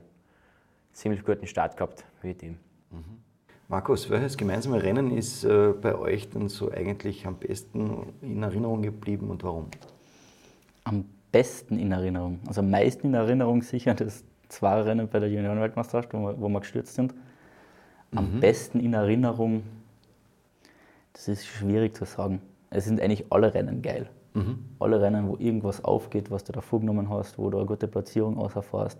ziemlich 0.92 1.24
guten 1.24 1.48
Start 1.48 1.78
gehabt 1.78 2.06
mit 2.22 2.42
ihm. 2.44 2.58
Mhm. 2.90 3.24
Markus, 3.72 4.10
welches 4.10 4.36
gemeinsame 4.36 4.84
Rennen 4.84 5.16
ist 5.16 5.46
äh, 5.46 5.72
bei 5.72 5.96
euch 5.96 6.28
denn 6.28 6.50
so 6.50 6.70
eigentlich 6.70 7.26
am 7.26 7.38
besten 7.38 8.12
in 8.22 8.44
Erinnerung 8.44 8.82
geblieben 8.82 9.30
und 9.30 9.46
warum? 9.46 9.68
Am 10.84 11.06
besten 11.32 11.80
in 11.80 11.94
Erinnerung, 11.94 12.42
also 12.46 12.60
am 12.60 12.70
meisten 12.70 13.08
in 13.08 13.14
Erinnerung 13.14 13.62
sicher 13.62 13.94
das 13.94 14.26
zwei 14.50 14.82
Rennen 14.82 15.08
bei 15.08 15.20
der 15.20 15.30
Juniorenweltmeisterschaft, 15.30 16.14
wo 16.14 16.18
wir, 16.20 16.42
wo 16.42 16.50
wir 16.50 16.60
gestürzt 16.60 16.96
sind. 16.96 17.14
Am 18.14 18.36
mhm. 18.36 18.40
besten 18.42 18.82
in 18.82 18.94
Erinnerung, 18.94 19.64
das 21.14 21.30
ist 21.30 21.46
schwierig 21.46 21.96
zu 21.96 22.04
sagen. 22.04 22.42
Es 22.72 22.84
sind 22.84 23.00
eigentlich 23.00 23.32
alle 23.32 23.54
Rennen 23.54 23.82
geil. 23.82 24.10
Alle 24.80 25.00
Rennen, 25.00 25.30
wo 25.30 25.38
irgendwas 25.38 25.82
aufgeht, 25.82 26.30
was 26.30 26.44
du 26.44 26.52
da 26.52 26.60
vorgenommen 26.60 27.10
hast, 27.10 27.38
wo 27.38 27.50
du 27.50 27.58
eine 27.58 27.68
gute 27.68 27.88
Platzierung 27.88 28.38
auserfährst, 28.38 29.00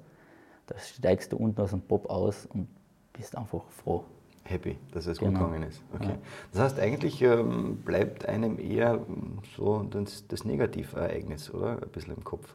da 0.68 0.78
steigst 0.78 1.34
du 1.34 1.36
unten 1.36 1.60
aus 1.60 1.72
dem 1.72 1.82
Bob 1.82 2.10
aus 2.10 2.46
und 2.46 2.70
bist 3.12 3.38
einfach 3.38 3.64
froh. 3.68 4.06
Happy, 4.44 4.78
dass 4.92 5.06
es 5.08 5.20
Genau. 5.20 5.32
gut 5.40 5.40
gegangen 5.52 5.64
ist. 5.70 5.82
Okay. 5.94 6.16
Das 6.52 6.62
heißt, 6.62 6.80
eigentlich 6.80 7.22
ähm, 7.22 7.78
bleibt 7.86 8.28
einem 8.28 8.60
eher 8.60 8.94
ähm, 9.08 9.40
so 9.56 9.84
das, 9.90 10.28
das 10.28 10.44
Negativereignis, 10.46 11.54
oder? 11.54 11.74
Ein 11.82 11.90
bisschen 11.92 12.16
im 12.16 12.24
Kopf. 12.24 12.54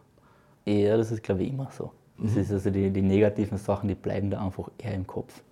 Ja, 0.64 0.96
das 0.96 1.12
ist, 1.12 1.22
glaube 1.22 1.42
ich, 1.44 1.50
immer 1.50 1.70
so. 1.70 1.92
Das 2.18 2.34
ist 2.34 2.50
also 2.50 2.70
die, 2.70 2.90
die 2.90 3.02
negativen 3.02 3.58
Sachen, 3.58 3.88
die 3.88 3.94
bleiben 3.94 4.30
da 4.30 4.42
einfach 4.44 4.70
eher 4.78 4.94
im 4.94 5.06
Kopf. 5.06 5.42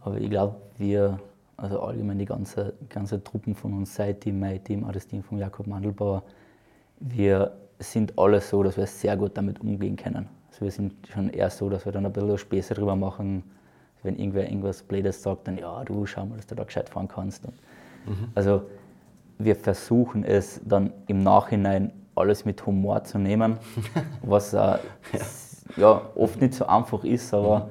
Aber 0.00 0.16
ich 0.16 0.30
glaube, 0.30 0.56
wir, 0.78 1.18
also 1.56 1.80
allgemein 1.80 2.18
die 2.18 2.24
ganze, 2.24 2.72
ganze 2.88 3.22
Truppen 3.22 3.54
von 3.54 3.72
uns, 3.74 3.94
sein 3.96 4.18
Team, 4.18 4.38
mein 4.38 4.62
Team, 4.62 4.84
auch 4.84 4.92
das 4.92 5.06
Team 5.08 5.22
von 5.24 5.38
Jakob 5.38 5.66
Mandelbauer, 5.66 6.22
wir 7.00 7.52
sind 7.80 8.16
alle 8.18 8.40
so, 8.40 8.62
dass 8.62 8.76
wir 8.76 8.86
sehr 8.86 9.16
gut 9.16 9.36
damit 9.36 9.60
umgehen 9.60 9.96
können. 9.96 10.28
Also 10.50 10.60
wir 10.62 10.70
sind 10.70 10.94
schon 11.12 11.30
eher 11.30 11.50
so, 11.50 11.68
dass 11.68 11.84
wir 11.84 11.92
dann 11.92 12.06
ein 12.06 12.12
bisschen 12.12 12.38
Späße 12.38 12.74
drüber 12.74 12.94
machen. 12.96 13.42
Wenn 14.02 14.16
irgendwer 14.16 14.44
irgendwas 14.44 14.82
Blödes 14.82 15.22
sagt, 15.22 15.48
dann 15.48 15.58
ja, 15.58 15.84
du 15.84 16.06
schau 16.06 16.26
mal, 16.26 16.36
dass 16.36 16.46
du 16.46 16.54
da 16.54 16.64
gescheit 16.64 16.88
fahren 16.88 17.08
kannst. 17.08 17.44
Und 17.46 17.54
Also 18.34 18.62
wir 19.38 19.56
versuchen 19.56 20.24
es 20.24 20.60
dann 20.64 20.92
im 21.06 21.22
Nachhinein 21.22 21.92
alles 22.14 22.44
mit 22.44 22.64
Humor 22.66 23.04
zu 23.04 23.18
nehmen, 23.18 23.58
was 24.22 24.52
äh, 24.52 24.78
ja. 25.76 26.02
oft 26.14 26.40
nicht 26.40 26.54
so 26.54 26.66
einfach 26.66 27.04
ist, 27.04 27.32
aber 27.32 27.68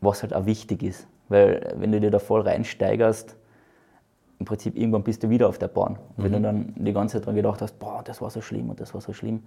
was 0.00 0.22
halt 0.22 0.34
auch 0.34 0.46
wichtig 0.46 0.82
ist. 0.82 1.06
Weil 1.28 1.74
wenn 1.76 1.92
du 1.92 2.00
dir 2.00 2.10
da 2.10 2.18
voll 2.18 2.42
reinsteigerst, 2.42 3.36
im 4.38 4.46
Prinzip 4.46 4.76
irgendwann 4.76 5.02
bist 5.02 5.22
du 5.24 5.30
wieder 5.30 5.48
auf 5.48 5.58
der 5.58 5.68
Bahn. 5.68 5.98
Und 6.16 6.24
wenn 6.24 6.32
du 6.32 6.40
dann 6.40 6.72
die 6.76 6.92
ganze 6.92 7.18
Zeit 7.18 7.26
dran 7.26 7.34
gedacht 7.34 7.60
hast, 7.60 7.78
boah, 7.80 8.02
das 8.04 8.22
war 8.22 8.30
so 8.30 8.40
schlimm 8.40 8.70
und 8.70 8.80
das 8.80 8.94
war 8.94 9.00
so 9.00 9.12
schlimm, 9.12 9.42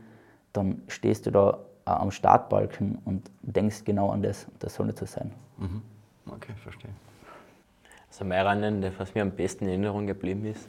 dann 0.51 0.82
stehst 0.88 1.25
du 1.25 1.32
da 1.32 1.60
am 1.85 2.11
Startbalken 2.11 2.99
und 3.05 3.29
denkst 3.41 3.83
genau 3.83 4.09
an 4.11 4.21
das. 4.21 4.47
Das 4.59 4.75
soll 4.75 4.87
nicht 4.87 4.97
so 4.99 5.05
sein. 5.05 5.31
Okay, 6.29 6.53
verstehe. 6.63 6.91
Also 8.09 8.25
mein 8.25 8.45
Rennen, 8.45 8.81
das, 8.81 8.93
was 8.97 9.13
mir 9.15 9.21
am 9.21 9.31
besten 9.31 9.63
in 9.65 9.69
Erinnerung 9.69 10.05
geblieben 10.07 10.45
ist, 10.45 10.67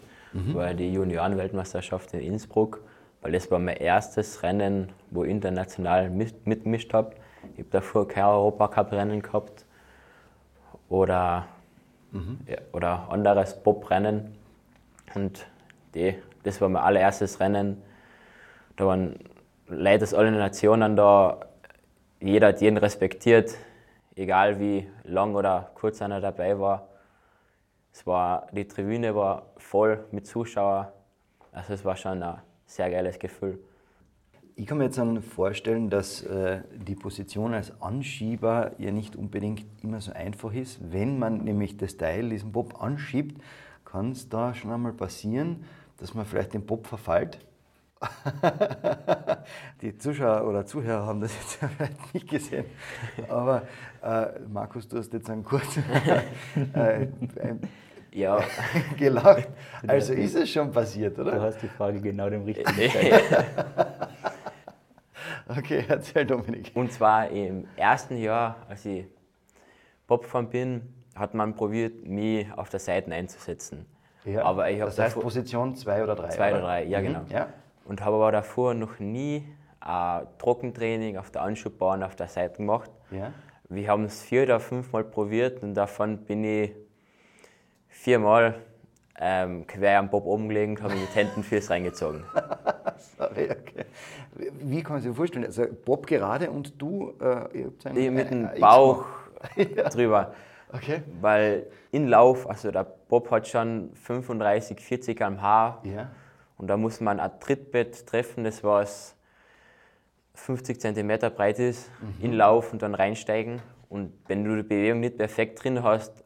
war 0.55 0.73
die 0.73 0.91
Junioren-Weltmeisterschaft 0.93 2.15
in 2.15 2.21
Innsbruck, 2.21 2.81
weil 3.21 3.33
das 3.33 3.51
war 3.51 3.59
mein 3.59 3.77
erstes 3.77 4.43
Rennen, 4.43 4.89
wo 5.11 5.25
ich 5.25 5.31
international 5.31 6.09
mit- 6.09 6.47
mitgemischt 6.47 6.95
habe. 6.95 7.15
Ich 7.55 7.59
habe 7.61 7.69
davor 7.71 8.09
kein 8.09 8.25
Europacup-Rennen 8.25 9.21
gehabt 9.21 9.67
oder, 10.89 11.47
ja, 12.47 12.57
oder 12.73 13.09
anderes 13.11 13.61
Bob-Rennen. 13.63 14.37
Und 15.15 15.47
die, 15.95 16.15
das 16.45 16.61
war 16.61 16.69
mein 16.71 16.83
allererstes 16.83 17.41
Rennen. 17.41 17.83
Da 18.77 18.87
waren 18.87 19.17
Leute 19.69 20.05
aus 20.05 20.15
allen 20.15 20.35
Nationen 20.35 20.97
da. 20.97 21.41
Jeder 22.21 22.49
hat 22.49 22.61
jeden 22.61 22.77
respektiert, 22.77 23.57
egal 24.17 24.59
wie 24.61 24.89
lang 25.05 25.35
oder 25.35 25.71
kurz 25.75 26.03
einer 26.03 26.21
dabei 26.21 26.59
war. 26.59 26.89
Es 27.93 28.07
war, 28.07 28.47
die 28.53 28.67
Tribüne 28.67 29.15
war 29.15 29.53
voll 29.59 30.05
mit 30.11 30.27
Zuschauern. 30.27 30.89
Also 31.53 31.75
es 31.75 31.85
war 31.85 31.97
schon 31.97 32.23
ein 32.23 32.39
sehr 32.67 32.91
geiles 32.91 33.19
Gefühl. 33.19 33.59
Ich 34.55 34.67
kann 34.67 34.79
mir 34.79 34.85
jetzt 34.85 35.01
vorstellen, 35.31 35.91
dass 35.91 36.23
äh, 36.23 36.61
die 36.75 36.95
Position 36.95 37.55
als 37.55 37.81
Anschieber 37.81 38.73
ja 38.79 38.91
nicht 38.91 39.17
unbedingt 39.17 39.65
immer 39.83 40.01
so 40.01 40.13
einfach 40.13 40.53
ist. 40.53 40.93
Wenn 40.93 41.19
man 41.19 41.45
nämlich 41.45 41.77
das 41.77 41.97
Teil, 41.97 42.29
diesen 42.29 42.53
Bob 42.53 42.83
anschiebt, 42.83 43.41
kann 43.85 44.13
es 44.13 44.29
da 44.29 44.55
schon 44.55 44.71
einmal 44.71 44.93
passieren, 44.93 45.65
dass 45.99 46.15
man 46.15 46.27
vielleicht 46.27 46.55
den 46.55 46.67
Bob 46.67 46.87
verfallt. 46.87 47.39
die 49.83 49.97
Zuschauer 49.99 50.47
oder 50.49 50.65
Zuhörer 50.67 51.07
haben 51.07 51.21
das 51.21 51.35
jetzt 51.35 51.55
vielleicht 51.77 52.15
nicht 52.15 52.29
gesehen. 52.29 52.65
Aber 53.29 53.63
äh, 54.03 54.27
Markus, 54.53 54.89
du 54.89 54.99
hast 54.99 55.13
jetzt 55.13 55.29
einen 55.31 55.45
kurzen 55.45 55.85
äh, 56.75 57.07
Ja, 58.13 58.41
gelacht. 58.99 59.49
Also 59.87 60.13
ist 60.13 60.35
es 60.35 60.51
schon 60.51 60.71
passiert, 60.73 61.17
Du 61.19 61.23
oder? 61.23 61.41
hast 61.41 61.63
die 61.63 61.69
Frage 61.69 62.01
genau 62.01 62.29
dem 62.29 62.45
richtigen 62.45 62.75
gestellt. 62.77 63.23
Okay, 65.49 65.85
erzähl 65.89 66.25
Dominik. 66.25 66.71
und 66.75 66.93
zwar 66.93 67.29
im 67.29 67.67
ersten 67.77 68.17
Jahr, 68.17 68.57
als 68.69 68.85
ich 68.87 69.05
Bob 70.07 70.23
gefahren 70.23 70.49
bin, 70.49 70.83
hat 71.15 71.35
man 71.35 71.55
probiert, 71.55 72.07
mich 72.07 72.47
auf 72.57 72.69
der 72.71 72.81
Seite 72.81 73.13
einzusetzen. 73.13 73.87
Ja, 74.25 74.45
Aber 74.45 74.71
ich 74.71 74.81
habe 74.81 74.91
das 74.91 74.99
heißt 74.99 75.17
davor- 75.17 75.23
Position 75.25 75.75
2 75.75 76.03
oder 76.05 76.15
3. 76.15 76.29
Zwei 76.29 76.53
oder 76.53 76.61
drei, 76.63 76.85
ja 76.85 77.01
genau. 77.01 77.23
Ja. 77.29 77.49
Und 77.85 78.05
habe 78.05 78.17
aber 78.17 78.33
davor 78.33 78.75
noch 78.75 78.99
nie 78.99 79.45
ein 79.81 80.27
Trockentraining 80.39 81.17
auf 81.17 81.31
der 81.31 81.43
Anschubbahn 81.43 82.03
auf 82.03 82.15
der 82.17 82.29
Seite 82.29 82.59
gemacht. 82.59 82.91
Ja. 83.11 83.33
Wir 83.69 83.89
haben 83.89 84.05
es 84.05 84.23
vier 84.23 84.45
oder 84.45 84.61
fünfmal 84.61 85.03
probiert 85.05 85.63
und 85.63 85.75
davon 85.75 86.19
bin 86.25 86.45
ich 86.45 86.73
viermal 87.89 88.55
ähm, 89.19 89.67
quer 89.67 89.99
am 89.99 90.11
Bob 90.11 90.27
oben 90.27 90.49
gelegen 90.49 90.77
und 90.77 90.83
habe 90.83 90.95
mit 90.95 91.15
Händen 91.15 91.43
fürs 91.43 91.71
reingezogen. 91.71 92.25
Sorry, 93.19 93.51
okay. 93.51 93.85
Wie 94.61 94.83
kann 94.83 94.95
man 94.95 95.03
sich 95.03 95.15
vorstellen? 95.15 95.45
Also 95.45 95.65
Bob 95.85 96.07
gerade 96.07 96.51
und 96.51 96.81
du, 96.81 97.15
äh, 97.21 97.59
ihr 97.59 97.67
habt 97.67 97.95
mit 97.95 98.31
ein- 98.31 98.51
dem 98.53 98.61
Bauch 98.61 99.05
X-Mann. 99.57 99.91
drüber. 99.91 100.35
Okay. 100.73 101.03
Weil 101.21 101.67
in 101.91 102.09
Lauf, 102.09 102.49
also 102.49 102.71
der 102.71 102.85
Bob 102.85 103.31
hat 103.31 103.47
schon 103.49 103.91
35, 103.95 104.81
40 104.81 105.19
km/h 105.19 105.81
Ja. 105.85 106.11
Und 106.63 106.69
da 106.69 106.77
muss 106.77 107.01
man 107.01 107.19
ein 107.19 107.41
Trittbett 107.41 108.07
treffen, 108.07 108.45
das 108.45 108.63
was 108.63 109.17
50 110.35 110.81
cm 110.81 111.09
breit 111.35 111.59
ist, 111.59 111.91
in 112.21 112.33
Lauf 112.33 112.73
und 112.73 112.83
dann 112.83 112.95
reinsteigen. 112.95 113.61
Und 113.89 114.13
wenn 114.29 114.45
du 114.45 114.55
die 114.55 114.63
Bewegung 114.63 115.01
nicht 115.01 115.19
perfekt 115.19 115.65
drin 115.65 115.83
hast, 115.83 116.23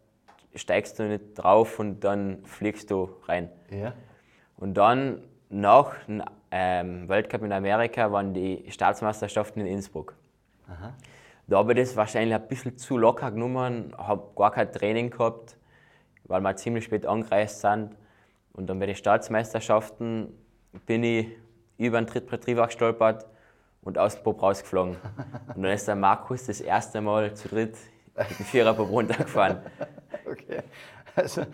steigst 0.54 0.98
du 0.98 1.04
nicht 1.04 1.36
drauf 1.36 1.78
und 1.78 2.00
dann 2.00 2.44
fliegst 2.44 2.90
du 2.90 3.08
rein. 3.24 3.48
Ja. 3.70 3.94
Und 4.58 4.74
dann 4.74 5.22
nach 5.48 5.94
dem 6.04 6.22
ähm, 6.50 7.08
Weltcup 7.08 7.42
in 7.42 7.52
Amerika 7.52 8.12
waren 8.12 8.34
die 8.34 8.66
Staatsmeisterschaften 8.68 9.62
in 9.62 9.66
Innsbruck. 9.66 10.16
Da 11.46 11.56
habe 11.56 11.72
ich 11.72 11.78
das 11.78 11.96
wahrscheinlich 11.96 12.34
ein 12.34 12.46
bisschen 12.46 12.76
zu 12.76 12.98
locker 12.98 13.30
genommen, 13.30 13.94
habe 13.96 14.32
gar 14.36 14.50
kein 14.50 14.70
Training 14.70 15.08
gehabt, 15.08 15.56
weil 16.24 16.42
wir 16.42 16.54
ziemlich 16.56 16.84
spät 16.84 17.06
angereist 17.06 17.62
sind. 17.62 17.96
Und 18.56 18.68
dann 18.68 18.78
bei 18.78 18.86
den 18.86 18.96
Staatsmeisterschaften 18.96 20.32
bin 20.86 21.04
ich 21.04 21.28
über 21.76 22.00
den 22.00 22.06
Trittbretttriebwerk 22.06 22.70
gestolpert 22.70 23.26
und 23.82 23.98
aus 23.98 24.14
dem 24.14 24.24
Bob 24.24 24.42
rausgeflogen. 24.42 24.96
Und 25.54 25.62
dann 25.62 25.72
ist 25.72 25.86
der 25.86 25.94
Markus 25.94 26.46
das 26.46 26.60
erste 26.60 27.00
Mal 27.02 27.34
zu 27.34 27.48
dritt 27.48 27.76
mit 28.16 28.38
dem 28.38 28.46
Viererbob 28.46 28.90
runtergefahren. 28.90 29.58
Okay. 30.28 30.62
Also, 31.14 31.42
äh, 31.42 31.46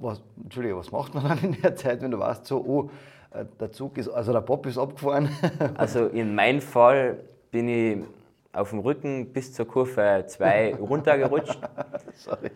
was, 0.00 0.22
Entschuldige, 0.42 0.74
was 0.74 0.90
macht 0.90 1.12
man 1.12 1.24
dann 1.24 1.38
in 1.40 1.60
der 1.60 1.76
Zeit, 1.76 2.00
wenn 2.00 2.10
du 2.10 2.18
weißt, 2.18 2.46
so, 2.46 2.64
oh, 2.64 2.90
äh, 3.30 3.44
der 3.60 3.70
Zug 3.72 3.98
ist, 3.98 4.08
also 4.08 4.32
der 4.32 4.40
Bob 4.40 4.64
ist 4.64 4.78
abgefahren? 4.78 5.28
Also 5.76 6.06
in 6.06 6.34
meinem 6.34 6.62
Fall 6.62 7.22
bin 7.50 7.68
ich 7.68 7.98
auf 8.54 8.70
dem 8.70 8.78
Rücken 8.78 9.34
bis 9.34 9.52
zur 9.52 9.68
Kurve 9.68 10.24
2 10.26 10.76
runtergerutscht 10.76 11.58
Sorry. 12.14 12.50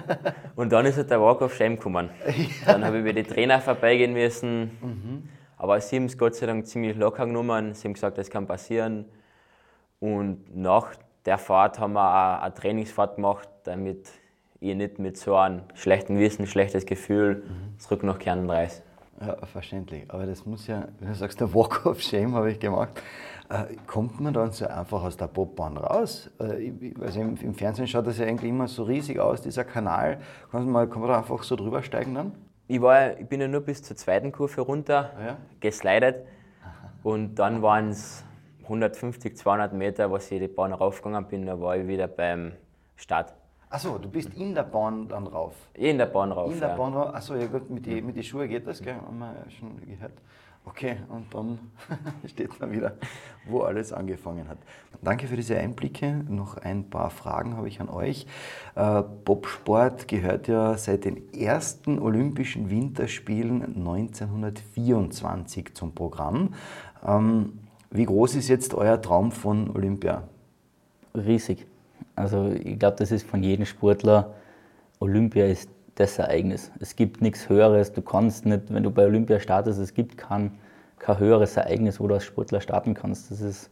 und 0.56 0.72
dann 0.72 0.86
ist 0.86 0.96
halt 0.96 1.10
der 1.10 1.20
Walk 1.20 1.40
of 1.42 1.54
Shame 1.54 1.76
gekommen. 1.76 2.10
Dann 2.66 2.84
habe 2.84 2.96
ich 2.96 3.02
über 3.02 3.12
die 3.12 3.22
Trainer 3.22 3.60
vorbeigehen 3.60 4.12
müssen, 4.12 5.28
aber 5.56 5.80
sie 5.80 5.96
haben 5.96 6.06
es 6.06 6.18
Gott 6.18 6.34
sei 6.34 6.46
Dank 6.46 6.66
ziemlich 6.66 6.96
locker 6.96 7.26
genommen. 7.26 7.74
Sie 7.74 7.86
haben 7.86 7.94
gesagt, 7.94 8.18
das 8.18 8.30
kann 8.30 8.46
passieren. 8.46 9.04
Und 10.00 10.56
nach 10.56 10.94
der 11.24 11.38
Fahrt 11.38 11.78
haben 11.78 11.92
wir 11.92 12.00
auch 12.00 12.42
eine 12.42 12.54
Trainingsfahrt 12.54 13.16
gemacht, 13.16 13.48
damit 13.64 14.08
ich 14.60 14.74
nicht 14.74 14.98
mit 14.98 15.16
so 15.16 15.36
einem 15.36 15.62
schlechten 15.74 16.18
Wissen, 16.18 16.46
schlechtes 16.46 16.86
Gefühl 16.86 17.44
zurück 17.78 18.02
nach 18.02 18.18
Kärnten 18.18 18.50
reise. 18.50 18.82
Ja, 19.20 19.36
verständlich. 19.46 20.04
Aber 20.08 20.26
das 20.26 20.46
muss 20.46 20.66
ja, 20.66 20.88
wenn 20.98 21.08
du 21.08 21.14
sagst, 21.14 21.40
der 21.40 21.54
Walk 21.54 21.86
of 21.86 22.00
Shame 22.00 22.34
habe 22.34 22.50
ich 22.50 22.58
gemacht, 22.58 23.00
kommt 23.86 24.20
man 24.20 24.32
dann 24.32 24.50
so 24.52 24.66
einfach 24.66 25.02
aus 25.02 25.16
der 25.16 25.26
Bobbahn 25.28 25.76
raus? 25.76 26.30
Äh, 26.40 26.72
also 27.00 27.20
im, 27.20 27.36
im 27.36 27.54
Fernsehen 27.54 27.86
schaut 27.86 28.06
das 28.06 28.18
ja 28.18 28.26
eigentlich 28.26 28.50
immer 28.50 28.68
so 28.68 28.84
riesig 28.84 29.18
aus, 29.18 29.42
dieser 29.42 29.64
Kanal. 29.64 30.20
Kann 30.50 30.70
man, 30.70 30.88
kann 30.88 31.00
man 31.00 31.10
da 31.10 31.18
einfach 31.18 31.42
so 31.42 31.56
drüber 31.56 31.82
steigen 31.82 32.14
dann? 32.14 32.32
Ich, 32.68 32.80
war, 32.80 33.18
ich 33.18 33.26
bin 33.26 33.40
ja 33.40 33.48
nur 33.48 33.60
bis 33.60 33.82
zur 33.82 33.96
zweiten 33.96 34.32
Kurve 34.32 34.60
runter 34.62 35.10
Ja. 35.24 35.36
geslidet 35.60 36.24
und 37.02 37.34
dann 37.34 37.60
waren 37.62 37.90
es 37.90 38.24
150, 38.62 39.36
200 39.36 39.72
Meter, 39.74 40.10
was 40.10 40.30
ich 40.30 40.40
die 40.40 40.48
Bahn 40.48 40.72
raufgegangen 40.72 41.26
bin, 41.28 41.46
da 41.46 41.60
war 41.60 41.76
ich 41.76 41.86
wieder 41.86 42.06
beim 42.08 42.52
Start. 42.96 43.34
Achso, 43.72 43.96
du 43.96 44.10
bist 44.10 44.34
in 44.34 44.54
der 44.54 44.64
Bahn 44.64 45.08
dann 45.08 45.26
rauf. 45.26 45.54
In 45.72 45.96
der 45.96 46.04
Bahn 46.04 46.30
rauf. 46.30 46.52
In 46.52 46.60
der 46.60 46.68
ja. 46.68 46.76
Bahn 46.76 46.92
rauf. 46.92 47.14
Achso, 47.14 47.34
ja 47.34 47.46
gut, 47.46 47.70
mit 47.70 47.86
den 47.86 48.04
mit 48.04 48.16
die 48.16 48.22
Schuhen 48.22 48.46
geht 48.46 48.66
das, 48.66 48.82
gell? 48.82 48.96
Haben 48.96 49.18
wir 49.18 49.32
ja 49.32 49.50
schon 49.50 49.80
gehört. 49.80 50.12
Okay, 50.66 50.98
und 51.08 51.34
dann 51.34 51.58
steht 52.26 52.60
man 52.60 52.70
wieder, 52.70 52.92
wo 53.46 53.62
alles 53.62 53.94
angefangen 53.94 54.46
hat. 54.46 54.58
Danke 55.00 55.26
für 55.26 55.36
diese 55.36 55.56
Einblicke. 55.56 56.22
Noch 56.28 56.58
ein 56.58 56.90
paar 56.90 57.08
Fragen 57.08 57.56
habe 57.56 57.66
ich 57.66 57.80
an 57.80 57.88
euch. 57.88 58.26
Äh, 58.74 59.02
Bobsport 59.24 60.06
gehört 60.06 60.48
ja 60.48 60.76
seit 60.76 61.06
den 61.06 61.32
ersten 61.32 61.98
Olympischen 61.98 62.68
Winterspielen 62.68 63.64
1924 63.64 65.74
zum 65.74 65.94
Programm. 65.94 66.52
Ähm, 67.06 67.58
wie 67.90 68.04
groß 68.04 68.34
ist 68.34 68.48
jetzt 68.48 68.74
euer 68.74 69.00
Traum 69.00 69.32
von 69.32 69.74
Olympia? 69.74 70.24
Riesig. 71.14 71.71
Also 72.14 72.52
ich 72.52 72.78
glaube, 72.78 72.96
das 72.98 73.10
ist 73.10 73.26
von 73.26 73.42
jedem 73.42 73.64
Sportler. 73.64 74.34
Olympia 75.00 75.46
ist 75.46 75.70
das 75.94 76.18
Ereignis. 76.18 76.70
Es 76.80 76.96
gibt 76.96 77.20
nichts 77.20 77.48
Höheres. 77.48 77.92
Du 77.92 78.02
kannst 78.02 78.46
nicht, 78.46 78.72
wenn 78.72 78.82
du 78.82 78.90
bei 78.90 79.04
Olympia 79.04 79.40
startest, 79.40 79.78
es 79.78 79.94
gibt 79.94 80.16
kein, 80.16 80.58
kein 80.98 81.18
höheres 81.18 81.56
Ereignis, 81.56 82.00
wo 82.00 82.06
du 82.08 82.14
als 82.14 82.24
Sportler 82.24 82.60
starten 82.60 82.94
kannst. 82.94 83.30
Das 83.30 83.40
ist, 83.40 83.70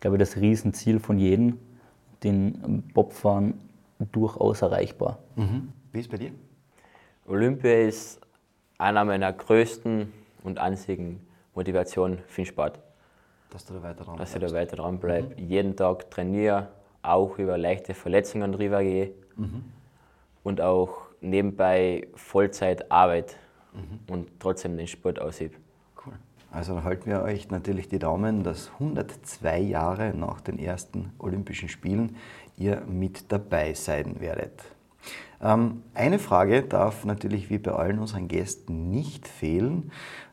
glaube 0.00 0.16
ich, 0.16 0.20
das 0.20 0.36
Riesenziel 0.36 0.98
von 1.00 1.18
jedem, 1.18 1.58
den 2.22 2.82
Bobfahren 2.94 3.54
durchaus 4.12 4.62
erreichbar. 4.62 5.18
Mhm. 5.36 5.72
Wie 5.92 5.98
ist 6.00 6.06
es 6.06 6.10
bei 6.10 6.18
dir? 6.18 6.32
Olympia 7.26 7.72
ist 7.86 8.20
einer 8.78 9.04
meiner 9.04 9.32
größten 9.32 10.12
und 10.42 10.58
einzigen 10.58 11.20
Motivationen 11.54 12.18
für 12.26 12.42
den 12.42 12.46
Sport. 12.46 12.78
Dass 13.50 13.64
du 13.66 13.74
da 13.74 13.82
weiter 13.82 14.04
dran 14.04 14.16
Dass 14.16 14.30
ich 14.32 14.38
bleibst. 14.38 14.54
da 14.54 14.58
weiter 14.60 14.76
dran 14.76 14.98
bleibe. 14.98 15.34
Jeden 15.40 15.76
Tag 15.76 16.10
trainiere, 16.10 16.68
auch 17.02 17.38
über 17.38 17.58
leichte 17.58 17.94
Verletzungen 17.94 18.52
drüber 18.52 18.82
gehe 18.82 19.12
und 20.42 20.60
auch 20.60 21.10
nebenbei 21.20 22.08
Vollzeit 22.14 22.90
arbeite 22.90 23.34
und 24.08 24.28
trotzdem 24.40 24.76
den 24.76 24.86
Sport 24.86 25.20
ausübe. 25.20 25.54
Cool. 26.04 26.14
Also 26.50 26.74
dann 26.74 26.84
halten 26.84 27.10
wir 27.10 27.22
euch 27.22 27.50
natürlich 27.50 27.88
die 27.88 27.98
Daumen, 27.98 28.42
dass 28.42 28.70
102 28.72 29.60
Jahre 29.60 30.12
nach 30.16 30.40
den 30.40 30.58
ersten 30.58 31.12
Olympischen 31.18 31.68
Spielen 31.68 32.16
ihr 32.56 32.82
mit 32.86 33.30
dabei 33.30 33.74
sein 33.74 34.20
werdet. 34.20 34.64
Ähm, 35.42 35.82
eine 35.94 36.18
Frage 36.18 36.62
darf 36.62 37.04
natürlich 37.04 37.48
wie 37.48 37.58
bei 37.58 37.72
allen 37.72 37.98
unseren 37.98 38.28
Gästen 38.28 38.90
nicht 38.90 39.26
fehlen. 39.28 39.90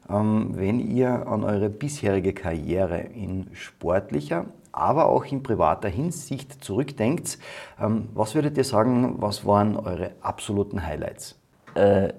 Ähm, 0.10 0.52
wenn 0.54 0.80
ihr 0.80 1.28
an 1.28 1.44
eure 1.44 1.70
bisherige 1.70 2.34
Karriere 2.34 3.00
in 3.00 3.48
sportlicher, 3.54 4.46
aber 4.78 5.08
auch 5.08 5.26
in 5.26 5.44
privater 5.44 5.90
Hinsicht 5.90 6.64
zurückdenkt, 6.64 7.40
ähm, 7.80 8.10
was 8.14 8.36
würdet 8.36 8.58
ihr 8.58 8.64
sagen, 8.64 9.16
was 9.20 9.46
waren 9.46 9.76
eure 9.76 10.12
absoluten 10.22 10.86
Highlights? 10.86 11.36
Äh, 11.76 12.14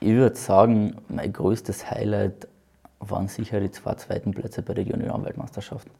ich 0.00 0.10
würde 0.10 0.36
sagen, 0.36 0.96
mein 1.08 1.32
größtes 1.32 1.90
Highlight 1.90 2.48
waren 2.98 3.28
sicher 3.28 3.60
die 3.60 3.70
zwei 3.70 3.94
zweiten 3.94 4.32
Plätze 4.32 4.62
bei 4.62 4.74
der 4.74 4.84
Juniorenweltmeisterschaften. 4.84 5.92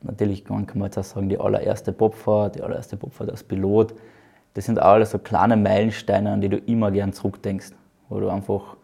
Natürlich 0.00 0.44
kann 0.44 0.66
man 0.74 0.84
jetzt 0.84 0.98
auch 0.98 1.04
sagen, 1.04 1.28
die 1.28 1.38
allererste 1.38 1.92
Bobfahrt, 1.92 2.54
die 2.54 2.62
allererste 2.62 2.96
Bobfahrt 2.96 3.30
als 3.30 3.42
Pilot. 3.42 3.94
Das 4.54 4.66
sind 4.66 4.78
alles 4.78 5.10
so 5.10 5.18
kleine 5.18 5.56
Meilensteine, 5.56 6.32
an 6.32 6.40
die 6.40 6.48
du 6.48 6.56
immer 6.56 6.90
gern 6.90 7.12
zurückdenkst. 7.12 7.72
Wo 8.08 8.20
du 8.20 8.28
einfach, 8.28 8.76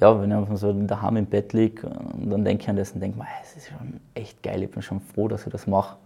ja, 0.00 0.20
wenn 0.20 0.30
ich 0.30 0.36
einfach 0.36 0.56
so 0.56 0.72
daheim 0.72 1.16
im 1.16 1.26
Bett 1.26 1.52
liege 1.52 1.86
und 1.88 2.30
dann 2.30 2.44
denke 2.44 2.62
ich 2.62 2.68
an 2.68 2.76
das 2.76 2.92
und 2.92 3.00
denke, 3.00 3.18
es 3.42 3.56
ist 3.56 3.68
schon 3.68 4.00
echt 4.14 4.42
geil, 4.42 4.62
ich 4.62 4.70
bin 4.70 4.82
schon 4.82 5.00
froh, 5.00 5.28
dass 5.28 5.46
ich 5.46 5.52
das 5.52 5.66
mache. 5.66 5.96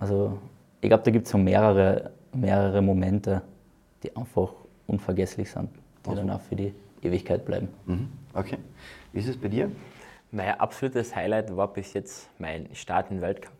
Also 0.00 0.38
ich 0.80 0.88
glaube, 0.88 1.02
da 1.02 1.10
gibt 1.10 1.26
es 1.26 1.32
so 1.32 1.38
mehrere, 1.38 2.10
mehrere 2.32 2.80
Momente, 2.82 3.42
die 4.02 4.14
einfach 4.16 4.52
unvergesslich 4.86 5.50
sind, 5.50 5.70
die 6.06 6.14
dann 6.14 6.30
auch 6.30 6.40
für 6.40 6.56
die 6.56 6.74
Ewigkeit 7.02 7.44
bleiben. 7.44 7.68
Mhm. 7.86 8.08
Okay. 8.32 8.58
Wie 9.12 9.20
ist 9.20 9.28
es 9.28 9.36
bei 9.36 9.48
dir? 9.48 9.70
Mein 10.30 10.58
absolutes 10.58 11.14
Highlight 11.14 11.56
war 11.56 11.72
bis 11.72 11.92
jetzt 11.92 12.28
mein 12.38 12.74
Start 12.74 13.10
im 13.10 13.20
Weltcup, 13.20 13.52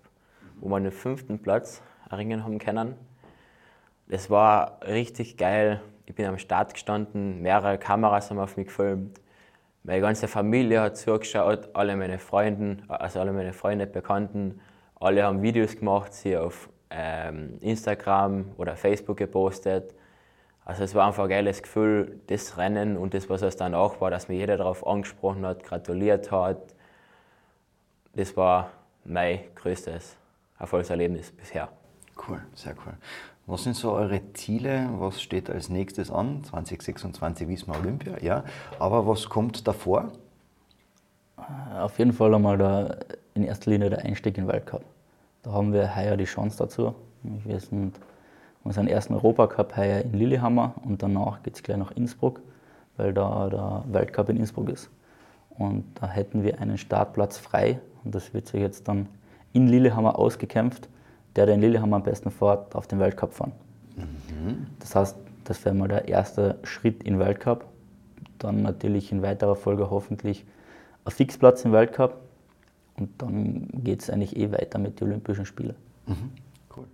wo 0.60 0.68
wir 0.68 0.80
den 0.80 0.90
fünften 0.90 1.38
Platz 1.38 1.82
erringen 2.10 2.44
haben 2.44 2.58
können. 2.58 2.94
Das 4.08 4.28
war 4.28 4.80
richtig 4.86 5.36
geil. 5.36 5.80
Ich 6.06 6.14
bin 6.14 6.26
am 6.26 6.38
Start 6.38 6.74
gestanden, 6.74 7.40
mehrere 7.42 7.78
Kameras 7.78 8.30
haben 8.30 8.38
auf 8.38 8.56
mich 8.56 8.66
gefilmt. 8.66 9.20
Meine 9.86 10.00
ganze 10.00 10.28
Familie 10.28 10.80
hat 10.80 10.96
zugeschaut, 10.96 11.68
alle 11.74 11.94
meine 11.94 12.18
Freunde, 12.18 12.82
also 12.88 13.20
alle 13.20 13.32
meine 13.32 13.52
Freunde, 13.52 13.86
Bekannten, 13.86 14.58
alle 14.98 15.22
haben 15.22 15.42
Videos 15.42 15.76
gemacht, 15.76 16.14
sie 16.14 16.38
auf 16.38 16.70
ähm, 16.88 17.58
Instagram 17.60 18.52
oder 18.56 18.76
Facebook 18.76 19.18
gepostet. 19.18 19.94
Also 20.64 20.84
es 20.84 20.94
war 20.94 21.06
einfach 21.06 21.24
ein 21.24 21.28
geiles 21.28 21.62
Gefühl, 21.62 22.18
das 22.28 22.56
Rennen 22.56 22.96
und 22.96 23.12
das, 23.12 23.28
was 23.28 23.42
es 23.42 23.56
dann 23.56 23.74
auch 23.74 24.00
war, 24.00 24.10
dass 24.10 24.28
mir 24.28 24.36
jeder 24.36 24.56
darauf 24.56 24.86
angesprochen 24.86 25.44
hat, 25.44 25.62
gratuliert 25.62 26.32
hat. 26.32 26.74
Das 28.14 28.34
war 28.38 28.70
mein 29.04 29.40
größtes 29.54 30.16
Erfolgserlebnis 30.58 31.30
bisher. 31.30 31.68
Cool, 32.26 32.40
sehr 32.54 32.74
cool. 32.86 32.94
Was 33.46 33.64
sind 33.64 33.76
so 33.76 33.92
eure 33.92 34.20
Ziele? 34.32 34.88
Was 34.98 35.20
steht 35.20 35.50
als 35.50 35.68
nächstes 35.68 36.10
an? 36.10 36.42
2026 36.44 37.46
wissen 37.46 37.72
wir 37.72 37.78
Olympia, 37.78 38.18
ja. 38.22 38.44
Aber 38.78 39.06
was 39.06 39.28
kommt 39.28 39.68
davor? 39.68 40.12
Auf 41.78 41.98
jeden 41.98 42.14
Fall 42.14 42.34
einmal 42.34 42.56
der, 42.56 43.00
in 43.34 43.44
erster 43.44 43.70
Linie 43.70 43.90
der 43.90 44.02
Einstieg 44.02 44.38
in 44.38 44.44
den 44.44 44.52
Weltcup. 44.52 44.82
Da 45.42 45.52
haben 45.52 45.74
wir 45.74 45.94
heuer 45.94 46.16
die 46.16 46.24
Chance 46.24 46.56
dazu. 46.56 46.94
Wir 47.22 47.60
sind 47.60 48.00
unseren 48.62 48.88
ersten 48.88 49.12
Europacup 49.12 49.76
heuer 49.76 50.00
in 50.00 50.14
Lillehammer 50.14 50.74
und 50.82 51.02
danach 51.02 51.42
geht 51.42 51.56
es 51.56 51.62
gleich 51.62 51.76
nach 51.76 51.90
Innsbruck, 51.90 52.40
weil 52.96 53.12
da 53.12 53.50
der 53.50 53.84
Weltcup 53.92 54.30
in 54.30 54.38
Innsbruck 54.38 54.70
ist. 54.70 54.88
Und 55.50 55.84
da 56.00 56.08
hätten 56.08 56.44
wir 56.44 56.60
einen 56.60 56.78
Startplatz 56.78 57.36
frei 57.36 57.78
und 58.04 58.14
das 58.14 58.32
wird 58.32 58.48
sich 58.48 58.62
jetzt 58.62 58.88
dann 58.88 59.06
in 59.52 59.66
Lillehammer 59.66 60.18
ausgekämpft. 60.18 60.88
Der, 61.36 61.46
der 61.46 61.56
in 61.56 61.60
Lillehammer 61.60 61.96
am 61.96 62.02
besten 62.02 62.30
fährt, 62.30 62.74
darf 62.74 62.86
den 62.86 63.00
Weltcup 63.00 63.32
fahren. 63.32 63.52
Das 64.78 64.94
heißt, 64.94 65.16
das 65.44 65.64
wäre 65.64 65.74
mal 65.74 65.88
der 65.88 66.08
erste 66.08 66.58
Schritt 66.62 67.02
in 67.02 67.14
den 67.14 67.20
Weltcup. 67.20 67.64
Dann 68.38 68.62
natürlich 68.62 69.12
in 69.12 69.22
weiterer 69.22 69.56
Folge 69.56 69.90
hoffentlich 69.90 70.44
ein 71.04 71.10
Fixplatz 71.10 71.64
im 71.64 71.72
Weltcup. 71.72 72.18
Und 72.96 73.10
dann 73.20 73.68
geht 73.72 74.02
es 74.02 74.10
eigentlich 74.10 74.36
eh 74.36 74.52
weiter 74.52 74.78
mit 74.78 75.00
den 75.00 75.08
Olympischen 75.08 75.46
Spielen. 75.46 75.74
Cool. 76.76 76.84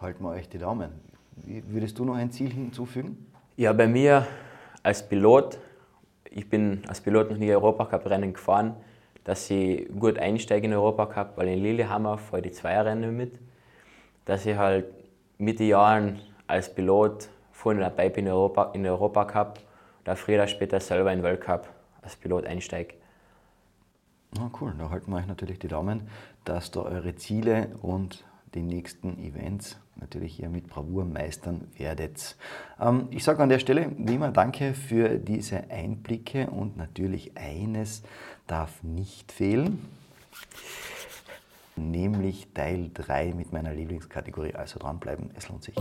Halten 0.00 0.24
wir 0.24 0.30
euch 0.30 0.48
die 0.48 0.58
Daumen. 0.58 0.90
Würdest 1.44 1.98
du 1.98 2.04
noch 2.04 2.14
ein 2.14 2.30
Ziel 2.30 2.50
hinzufügen? 2.50 3.26
Ja, 3.56 3.72
bei 3.72 3.86
mir 3.86 4.26
als 4.82 5.06
Pilot, 5.06 5.58
ich 6.30 6.48
bin 6.48 6.82
als 6.88 7.00
Pilot 7.00 7.30
noch 7.30 7.36
nie 7.36 7.50
Europacup-Rennen 7.50 8.32
gefahren, 8.32 8.74
dass 9.24 9.50
ich 9.50 9.88
gut 9.98 10.18
einsteige 10.18 10.64
in 10.64 10.70
den 10.70 10.80
Europacup, 10.80 11.36
weil 11.36 11.48
in 11.48 11.62
Lillehammer 11.62 12.16
fahre 12.18 12.38
ich 12.38 12.48
die 12.48 12.52
Zweierrennen 12.52 13.16
mit, 13.16 13.38
dass 14.28 14.44
ich 14.44 14.56
halt 14.56 14.84
mit 15.38 15.58
den 15.58 15.68
Jahren 15.68 16.20
als 16.46 16.72
Pilot 16.72 17.30
vorne 17.50 17.80
dabei 17.80 18.10
bin 18.10 18.26
in 18.26 18.32
Europa, 18.32 18.70
in 18.74 18.82
den 18.82 18.92
Europacup 18.92 19.58
oder 20.04 20.16
früher 20.16 20.36
oder 20.36 20.46
später 20.46 20.80
selber 20.80 21.10
in 21.12 21.20
den 21.20 21.24
Weltcup 21.24 21.66
als 22.02 22.14
Pilot 22.14 22.44
einsteige. 22.44 22.94
Na 24.36 24.50
cool, 24.60 24.74
da 24.78 24.90
halten 24.90 25.10
wir 25.10 25.16
euch 25.16 25.26
natürlich 25.26 25.58
die 25.58 25.68
Daumen, 25.68 26.08
dass 26.44 26.70
da 26.70 26.82
eure 26.82 27.16
Ziele 27.16 27.70
und 27.80 28.26
die 28.54 28.60
nächsten 28.60 29.18
Events 29.18 29.78
natürlich 29.96 30.34
hier 30.34 30.50
mit 30.50 30.68
Bravour 30.68 31.06
meistern 31.06 31.66
werdet. 31.78 32.36
Ähm, 32.78 33.08
ich 33.10 33.24
sage 33.24 33.42
an 33.42 33.48
der 33.48 33.58
Stelle 33.58 33.90
wie 33.96 34.16
immer 34.16 34.30
danke 34.30 34.74
für 34.74 35.16
diese 35.18 35.70
Einblicke 35.70 36.48
und 36.50 36.76
natürlich 36.76 37.32
eines 37.38 38.02
darf 38.46 38.82
nicht 38.82 39.32
fehlen, 39.32 39.86
nämlich 41.78 42.48
Teil 42.52 42.90
3 42.92 43.34
mit 43.34 43.52
meiner 43.52 43.72
Lieblingskategorie. 43.72 44.54
Also 44.54 44.78
dranbleiben, 44.78 45.30
es 45.34 45.48
lohnt 45.48 45.64
sich. 45.64 45.74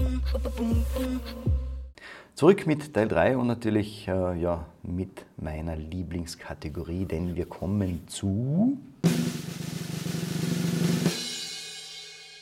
Zurück 2.35 2.67
mit 2.67 2.93
Teil 2.93 3.07
3 3.07 3.37
und 3.37 3.47
natürlich 3.47 4.07
äh, 4.07 4.39
ja, 4.39 4.65
mit 4.83 5.25
meiner 5.37 5.75
Lieblingskategorie, 5.75 7.05
denn 7.05 7.35
wir 7.35 7.47
kommen 7.47 8.07
zu. 8.07 8.77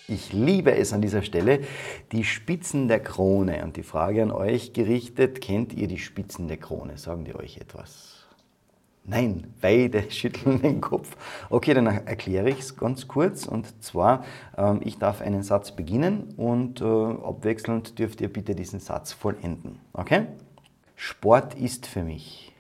Ich 0.08 0.34
liebe 0.34 0.76
es 0.76 0.94
an 0.94 1.02
dieser 1.02 1.24
Stelle, 1.24 1.62
die 2.12 2.24
Spitzen 2.24 2.88
der 2.88 3.00
Krone. 3.00 3.64
Und 3.64 3.76
die 3.76 3.84
Frage 3.84 4.22
an 4.22 4.32
euch 4.32 4.74
gerichtet, 4.74 5.42
kennt 5.42 5.74
ihr 5.74 5.88
die 5.88 5.98
Spitzen 5.98 6.48
der 6.48 6.58
Krone? 6.58 6.98
Sagen 6.98 7.26
die 7.26 7.36
euch 7.36 7.58
etwas? 7.58 8.15
Nein, 9.08 9.54
beide 9.62 10.10
schütteln 10.12 10.62
den 10.62 10.82
Kopf. 10.82 11.16
Okay, 11.50 11.74
dann 11.74 11.88
erkläre 11.88 12.50
ich 12.50 12.60
es 12.60 12.76
ganz 12.76 13.08
kurz. 13.08 13.46
Und 13.46 13.84
zwar, 13.84 14.26
ähm, 14.58 14.82
ich 14.84 14.98
darf 14.98 15.22
einen 15.22 15.44
Satz 15.44 15.72
beginnen 15.72 16.34
und 16.38 16.82
äh, 16.82 16.86
abwechselnd 16.86 18.00
dürft 18.00 18.22
ihr 18.22 18.32
bitte 18.32 18.56
diesen 18.56 18.80
Satz 18.80 19.14
vollenden. 19.14 19.80
Okay? 19.94 20.28
Sport 20.96 21.56
ist 21.56 21.86
für 21.88 22.04
mich. 22.04 22.54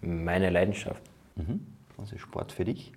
Meine 0.00 0.50
Leidenschaft. 0.50 1.02
Was 1.96 2.12
ist 2.12 2.20
Sport 2.20 2.52
für 2.52 2.64
dich? 2.64 2.92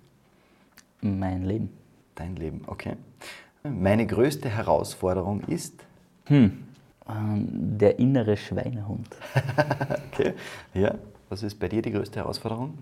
Mein 1.00 1.44
Leben. 1.44 1.70
Dein 2.16 2.34
Leben, 2.36 2.62
okay. 2.66 2.94
Meine 3.62 4.06
größte 4.06 4.48
Herausforderung 4.48 5.42
ist, 5.42 5.84
Ähm, 7.08 7.78
der 7.78 7.98
innere 8.00 8.36
Schweinehund. 8.36 9.08
okay, 10.12 10.34
ja, 10.74 10.94
was 11.28 11.42
ist 11.44 11.56
bei 11.60 11.68
dir 11.68 11.82
die 11.82 11.92
größte 11.92 12.18
Herausforderung? 12.18 12.78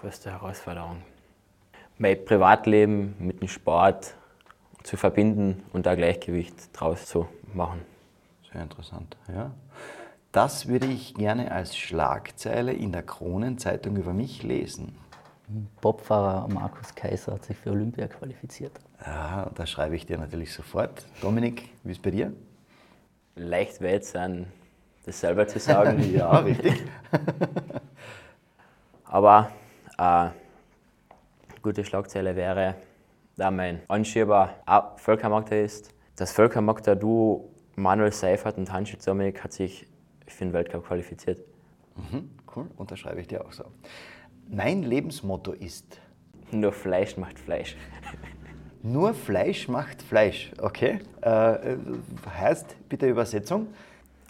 Größte 0.00 0.30
Herausforderung. 0.30 1.02
Mein 1.98 2.24
Privatleben 2.24 3.14
mit 3.18 3.40
dem 3.40 3.48
Sport 3.48 4.14
zu 4.82 4.96
verbinden 4.96 5.62
und 5.72 5.84
da 5.84 5.94
Gleichgewicht 5.94 6.54
draus 6.72 7.04
zu 7.04 7.28
machen. 7.52 7.82
Sehr 8.50 8.62
interessant, 8.62 9.16
ja. 9.28 9.50
Das 10.32 10.68
würde 10.68 10.86
ich 10.86 11.14
gerne 11.14 11.50
als 11.50 11.76
Schlagzeile 11.76 12.72
in 12.72 12.92
der 12.92 13.02
Kronenzeitung 13.02 13.96
über 13.96 14.12
mich 14.12 14.42
lesen. 14.42 14.96
Bobfahrer 15.80 16.48
Markus 16.48 16.94
Kaiser 16.94 17.34
hat 17.34 17.44
sich 17.44 17.56
für 17.56 17.72
Olympia 17.72 18.06
qualifiziert. 18.06 18.72
Ja, 19.04 19.50
da 19.54 19.66
schreibe 19.66 19.96
ich 19.96 20.06
dir 20.06 20.16
natürlich 20.16 20.52
sofort. 20.54 21.04
Dominik, 21.20 21.68
wie 21.82 21.90
ist 21.90 21.98
es 21.98 22.02
bei 22.02 22.12
dir? 22.12 22.32
Leicht 23.34 23.82
weit 23.82 24.04
sein, 24.04 24.46
das 25.04 25.20
selber 25.20 25.48
zu 25.48 25.58
sagen. 25.58 26.12
ja, 26.14 26.30
richtig. 26.38 26.84
Aber 29.04 29.50
äh, 30.00 30.28
gute 31.62 31.84
Schlagzeile 31.84 32.34
wäre, 32.34 32.74
da 33.36 33.50
mein 33.50 33.80
Anschieber 33.88 34.54
auch 34.66 34.98
Völkermakter 34.98 35.60
ist. 35.60 35.94
Das 36.16 36.32
Völkermakter-Duo 36.32 37.48
Manuel 37.76 38.12
Seifert 38.12 38.58
und 38.58 38.72
Hansi 38.72 38.96
Dominik 38.96 39.44
hat 39.44 39.52
sich 39.52 39.86
für 40.26 40.44
den 40.44 40.52
Weltcup 40.52 40.86
qualifiziert. 40.86 41.40
Mhm, 41.96 42.30
cool, 42.56 42.66
unterschreibe 42.76 43.20
ich 43.20 43.28
dir 43.28 43.44
auch 43.44 43.52
so. 43.52 43.64
Mein 44.48 44.82
Lebensmotto 44.82 45.52
ist. 45.52 46.00
Nur 46.50 46.72
Fleisch 46.72 47.16
macht 47.16 47.38
Fleisch. 47.38 47.76
Nur 48.82 49.12
Fleisch 49.14 49.68
macht 49.68 50.02
Fleisch, 50.02 50.52
okay. 50.60 51.00
Äh, 51.20 51.76
heißt 52.38 52.76
bitte 52.88 53.06
Übersetzung? 53.06 53.68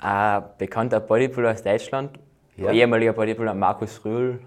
Ein 0.01 0.43
bekannter 0.59 0.99
Bodybuilder 1.01 1.53
aus 1.53 1.63
Deutschland, 1.63 2.19
Ja. 2.57 2.73
ehemaliger 2.73 3.13
Bodybuilder 3.13 3.55
Markus 3.55 4.05
Rühl, 4.05 4.41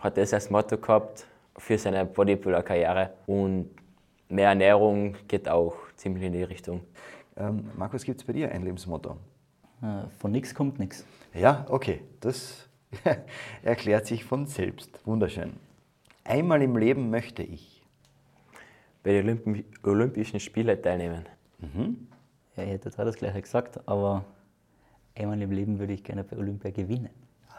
hat 0.00 0.16
das 0.16 0.32
als 0.34 0.50
Motto 0.50 0.78
gehabt 0.78 1.26
für 1.56 1.78
seine 1.78 2.04
Bodybuilder-Karriere. 2.06 3.10
Und 3.26 3.70
mehr 4.28 4.48
Ernährung 4.48 5.16
geht 5.28 5.48
auch 5.48 5.74
ziemlich 5.96 6.24
in 6.24 6.32
die 6.32 6.42
Richtung. 6.42 6.80
Ähm, 7.36 7.70
Markus, 7.76 8.04
gibt 8.04 8.20
es 8.20 8.26
bei 8.26 8.32
dir 8.32 8.50
ein 8.50 8.62
Lebensmotto? 8.62 9.16
Äh, 9.82 10.08
Von 10.18 10.32
nichts 10.32 10.54
kommt 10.54 10.78
nichts. 10.78 11.04
Ja, 11.34 11.66
okay, 11.68 12.00
das 12.20 12.68
erklärt 13.62 14.06
sich 14.06 14.24
von 14.24 14.46
selbst. 14.46 15.00
Wunderschön. 15.06 15.52
Einmal 16.24 16.62
im 16.62 16.76
Leben 16.76 17.10
möchte 17.10 17.42
ich. 17.42 17.82
Bei 19.02 19.12
den 19.12 19.24
Olympi 19.26 19.64
Olympischen 19.82 20.40
Spielen 20.40 20.80
teilnehmen. 20.82 21.24
Ja, 22.56 22.62
ich 22.62 22.70
hätte 22.70 22.90
zwar 22.90 23.04
das 23.04 23.16
gleiche 23.16 23.40
gesagt, 23.40 23.80
aber 23.86 24.24
einmal 25.14 25.40
im 25.40 25.50
Leben 25.50 25.78
würde 25.78 25.92
ich 25.92 26.04
gerne 26.04 26.24
bei 26.24 26.36
Olympia 26.36 26.70
gewinnen. 26.70 27.10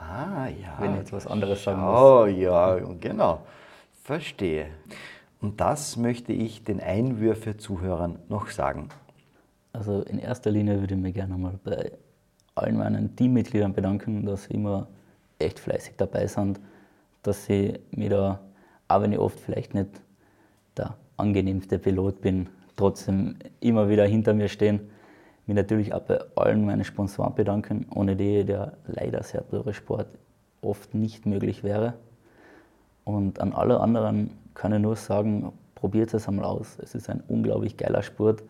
Ah, 0.02 0.48
ja. 0.48 0.76
Wenn 0.80 0.94
ich 0.94 1.00
jetzt 1.00 1.14
was 1.14 1.28
anderes 1.28 1.64
sagen 1.64 1.82
muss. 1.82 2.00
Oh, 2.00 2.26
ja, 2.26 2.76
genau. 3.00 3.42
Verstehe. 4.04 4.68
Und 5.40 5.62
das 5.62 5.96
möchte 5.96 6.34
ich 6.34 6.64
den 6.64 6.80
Einwürfe-Zuhörern 6.80 8.20
noch 8.28 8.48
sagen. 8.48 8.90
Also 9.74 10.02
in 10.02 10.20
erster 10.20 10.52
Linie 10.52 10.80
würde 10.80 10.96
ich 10.96 11.00
mich 11.00 11.14
gerne 11.14 11.38
mal 11.38 11.60
bei 11.64 11.92
allen 12.56 12.78
meinen 12.78 13.16
Teammitgliedern 13.16 13.74
bedanken, 13.74 14.26
dass 14.26 14.46
sie 14.46 14.54
immer 14.56 14.88
echt 15.40 15.60
fleißig 15.60 15.94
dabei 15.98 16.28
sind, 16.28 16.60
dass 17.24 17.46
sie 17.46 17.80
mir 17.92 18.10
da, 18.10 18.40
auch 18.88 19.02
wenn 19.02 19.14
ich 19.14 19.20
oft 19.20 19.40
vielleicht 19.40 19.74
nicht 19.74 19.90
der 20.78 20.96
angenehmste 21.18 21.80
Pilot 21.80 22.22
bin, 22.22 22.50
trotzdem 22.76 23.36
immer 23.60 23.88
wieder 23.90 24.06
hinter 24.06 24.34
mir 24.34 24.50
stehen. 24.50 24.92
Mich 25.47 25.56
natürlich 25.56 25.93
auch 25.93 26.01
bei 26.01 26.19
allen 26.36 26.65
meinen 26.65 26.84
Sponsoren 26.84 27.36
bedanken, 27.36 27.88
ohne 27.93 28.15
die 28.15 28.45
der 28.45 28.73
leider 28.86 29.23
sehr 29.23 29.47
teure 29.47 29.73
Sport 29.73 30.08
oft 30.62 30.93
nicht 30.93 31.25
möglich 31.25 31.63
wäre. 31.63 31.95
Und 33.04 33.39
an 33.39 33.54
alle 33.54 33.80
anderen 33.80 34.32
kann 34.54 34.73
ich 34.73 34.80
nur 34.80 34.95
sagen, 34.95 35.51
probiert 35.75 36.13
es 36.13 36.27
einmal 36.27 36.45
aus. 36.45 36.77
Es 36.82 36.93
ist 36.93 37.10
ein 37.10 37.23
unglaublich 37.27 37.77
geiler 37.77 38.04
Sport. 38.04 38.43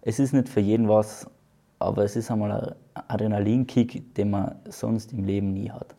Es 0.00 0.18
ist 0.18 0.32
nicht 0.32 0.48
für 0.48 0.60
jeden 0.60 0.88
was, 0.88 1.30
aber 1.78 2.04
es 2.04 2.16
ist 2.16 2.30
einmal 2.30 2.52
ein 2.52 3.04
Adrenalinkick, 3.08 4.14
den 4.14 4.30
man 4.30 4.56
sonst 4.68 5.12
im 5.12 5.24
Leben 5.24 5.52
nie 5.54 5.70
hat. 5.70 5.94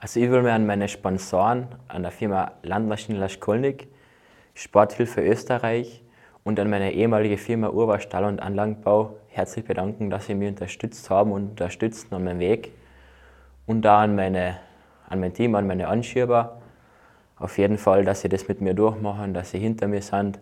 Also 0.00 0.18
ich 0.18 0.28
will 0.30 0.42
mir 0.42 0.52
an 0.52 0.66
meine 0.66 0.88
Sponsoren, 0.88 1.68
an 1.86 2.02
der 2.02 2.10
Firma 2.10 2.52
Landmaschinenler 2.62 3.28
Skolnik, 3.28 3.86
Sporthilfe 4.54 5.22
Österreich 5.22 6.02
und 6.44 6.58
an 6.58 6.70
meine 6.70 6.92
ehemalige 6.92 7.38
Firma 7.38 7.68
Urbar 7.68 8.00
Stall- 8.00 8.24
und 8.24 8.40
Anlagenbau 8.40 9.16
herzlich 9.28 9.64
bedanken, 9.64 10.10
dass 10.10 10.26
sie 10.26 10.34
mich 10.34 10.48
unterstützt 10.48 11.08
haben 11.08 11.32
und 11.32 11.50
unterstützen 11.50 12.14
an 12.14 12.24
meinem 12.24 12.40
Weg. 12.40 12.72
Und 13.66 13.82
da 13.82 14.00
an, 14.00 14.16
meine, 14.16 14.58
an 15.08 15.20
mein 15.20 15.32
Team, 15.32 15.54
an 15.54 15.66
meine 15.66 15.88
Anschieber. 15.88 16.60
Auf 17.36 17.58
jeden 17.58 17.78
Fall, 17.78 18.04
dass 18.04 18.22
sie 18.22 18.28
das 18.28 18.48
mit 18.48 18.60
mir 18.60 18.74
durchmachen, 18.74 19.34
dass 19.34 19.50
sie 19.52 19.58
hinter 19.58 19.88
mir 19.88 20.02
sind. 20.02 20.38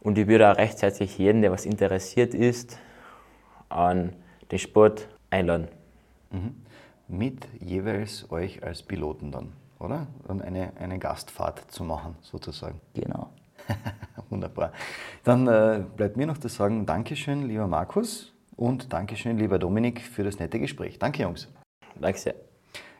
Und 0.00 0.18
ich 0.18 0.26
würde 0.26 0.50
auch 0.50 0.56
rechtzeitig 0.56 1.16
jeden, 1.18 1.40
der 1.40 1.50
was 1.50 1.66
interessiert 1.66 2.34
ist, 2.34 2.78
an 3.68 4.12
den 4.50 4.58
Sport 4.58 5.08
einladen. 5.30 5.68
Mit 7.08 7.46
jeweils 7.60 8.30
euch 8.30 8.62
als 8.62 8.82
Piloten 8.82 9.30
dann, 9.30 9.52
oder? 9.78 10.06
Dann 10.26 10.42
eine, 10.42 10.72
eine 10.78 10.98
Gastfahrt 10.98 11.70
zu 11.70 11.84
machen, 11.84 12.16
sozusagen. 12.22 12.80
Genau. 12.92 13.30
Wunderbar. 14.30 14.72
Dann 15.22 15.46
äh, 15.46 15.82
bleibt 15.96 16.16
mir 16.16 16.26
noch 16.26 16.38
zu 16.38 16.48
sagen, 16.48 16.86
Dankeschön, 16.86 17.46
lieber 17.48 17.66
Markus 17.66 18.32
und 18.56 18.92
Dankeschön, 18.92 19.38
lieber 19.38 19.58
Dominik, 19.58 20.00
für 20.00 20.24
das 20.24 20.38
nette 20.38 20.58
Gespräch. 20.58 20.98
Danke, 20.98 21.22
Jungs. 21.22 21.48
Danke 22.00 22.18
sehr. 22.18 22.34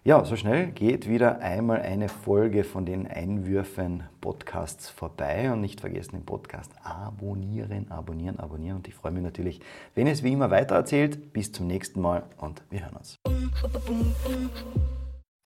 Ja, 0.06 0.22
so 0.22 0.36
schnell 0.36 0.66
geht 0.66 1.08
wieder 1.08 1.38
einmal 1.38 1.80
eine 1.80 2.10
Folge 2.10 2.64
von 2.64 2.84
den 2.84 3.06
Einwürfen 3.06 4.02
Podcasts 4.20 4.90
vorbei 4.90 5.50
und 5.50 5.62
nicht 5.62 5.80
vergessen 5.80 6.16
den 6.16 6.26
Podcast 6.26 6.70
abonnieren, 6.82 7.90
abonnieren, 7.90 8.38
abonnieren 8.38 8.76
und 8.76 8.86
ich 8.86 8.94
freue 8.94 9.12
mich 9.12 9.22
natürlich, 9.22 9.60
wenn 9.94 10.06
ihr 10.06 10.12
es 10.12 10.22
wie 10.22 10.32
immer 10.32 10.50
weitererzählt. 10.50 11.32
Bis 11.32 11.52
zum 11.52 11.66
nächsten 11.68 12.02
Mal 12.02 12.24
und 12.36 12.62
wir 12.68 12.82
hören 12.82 12.96
uns. 12.96 13.16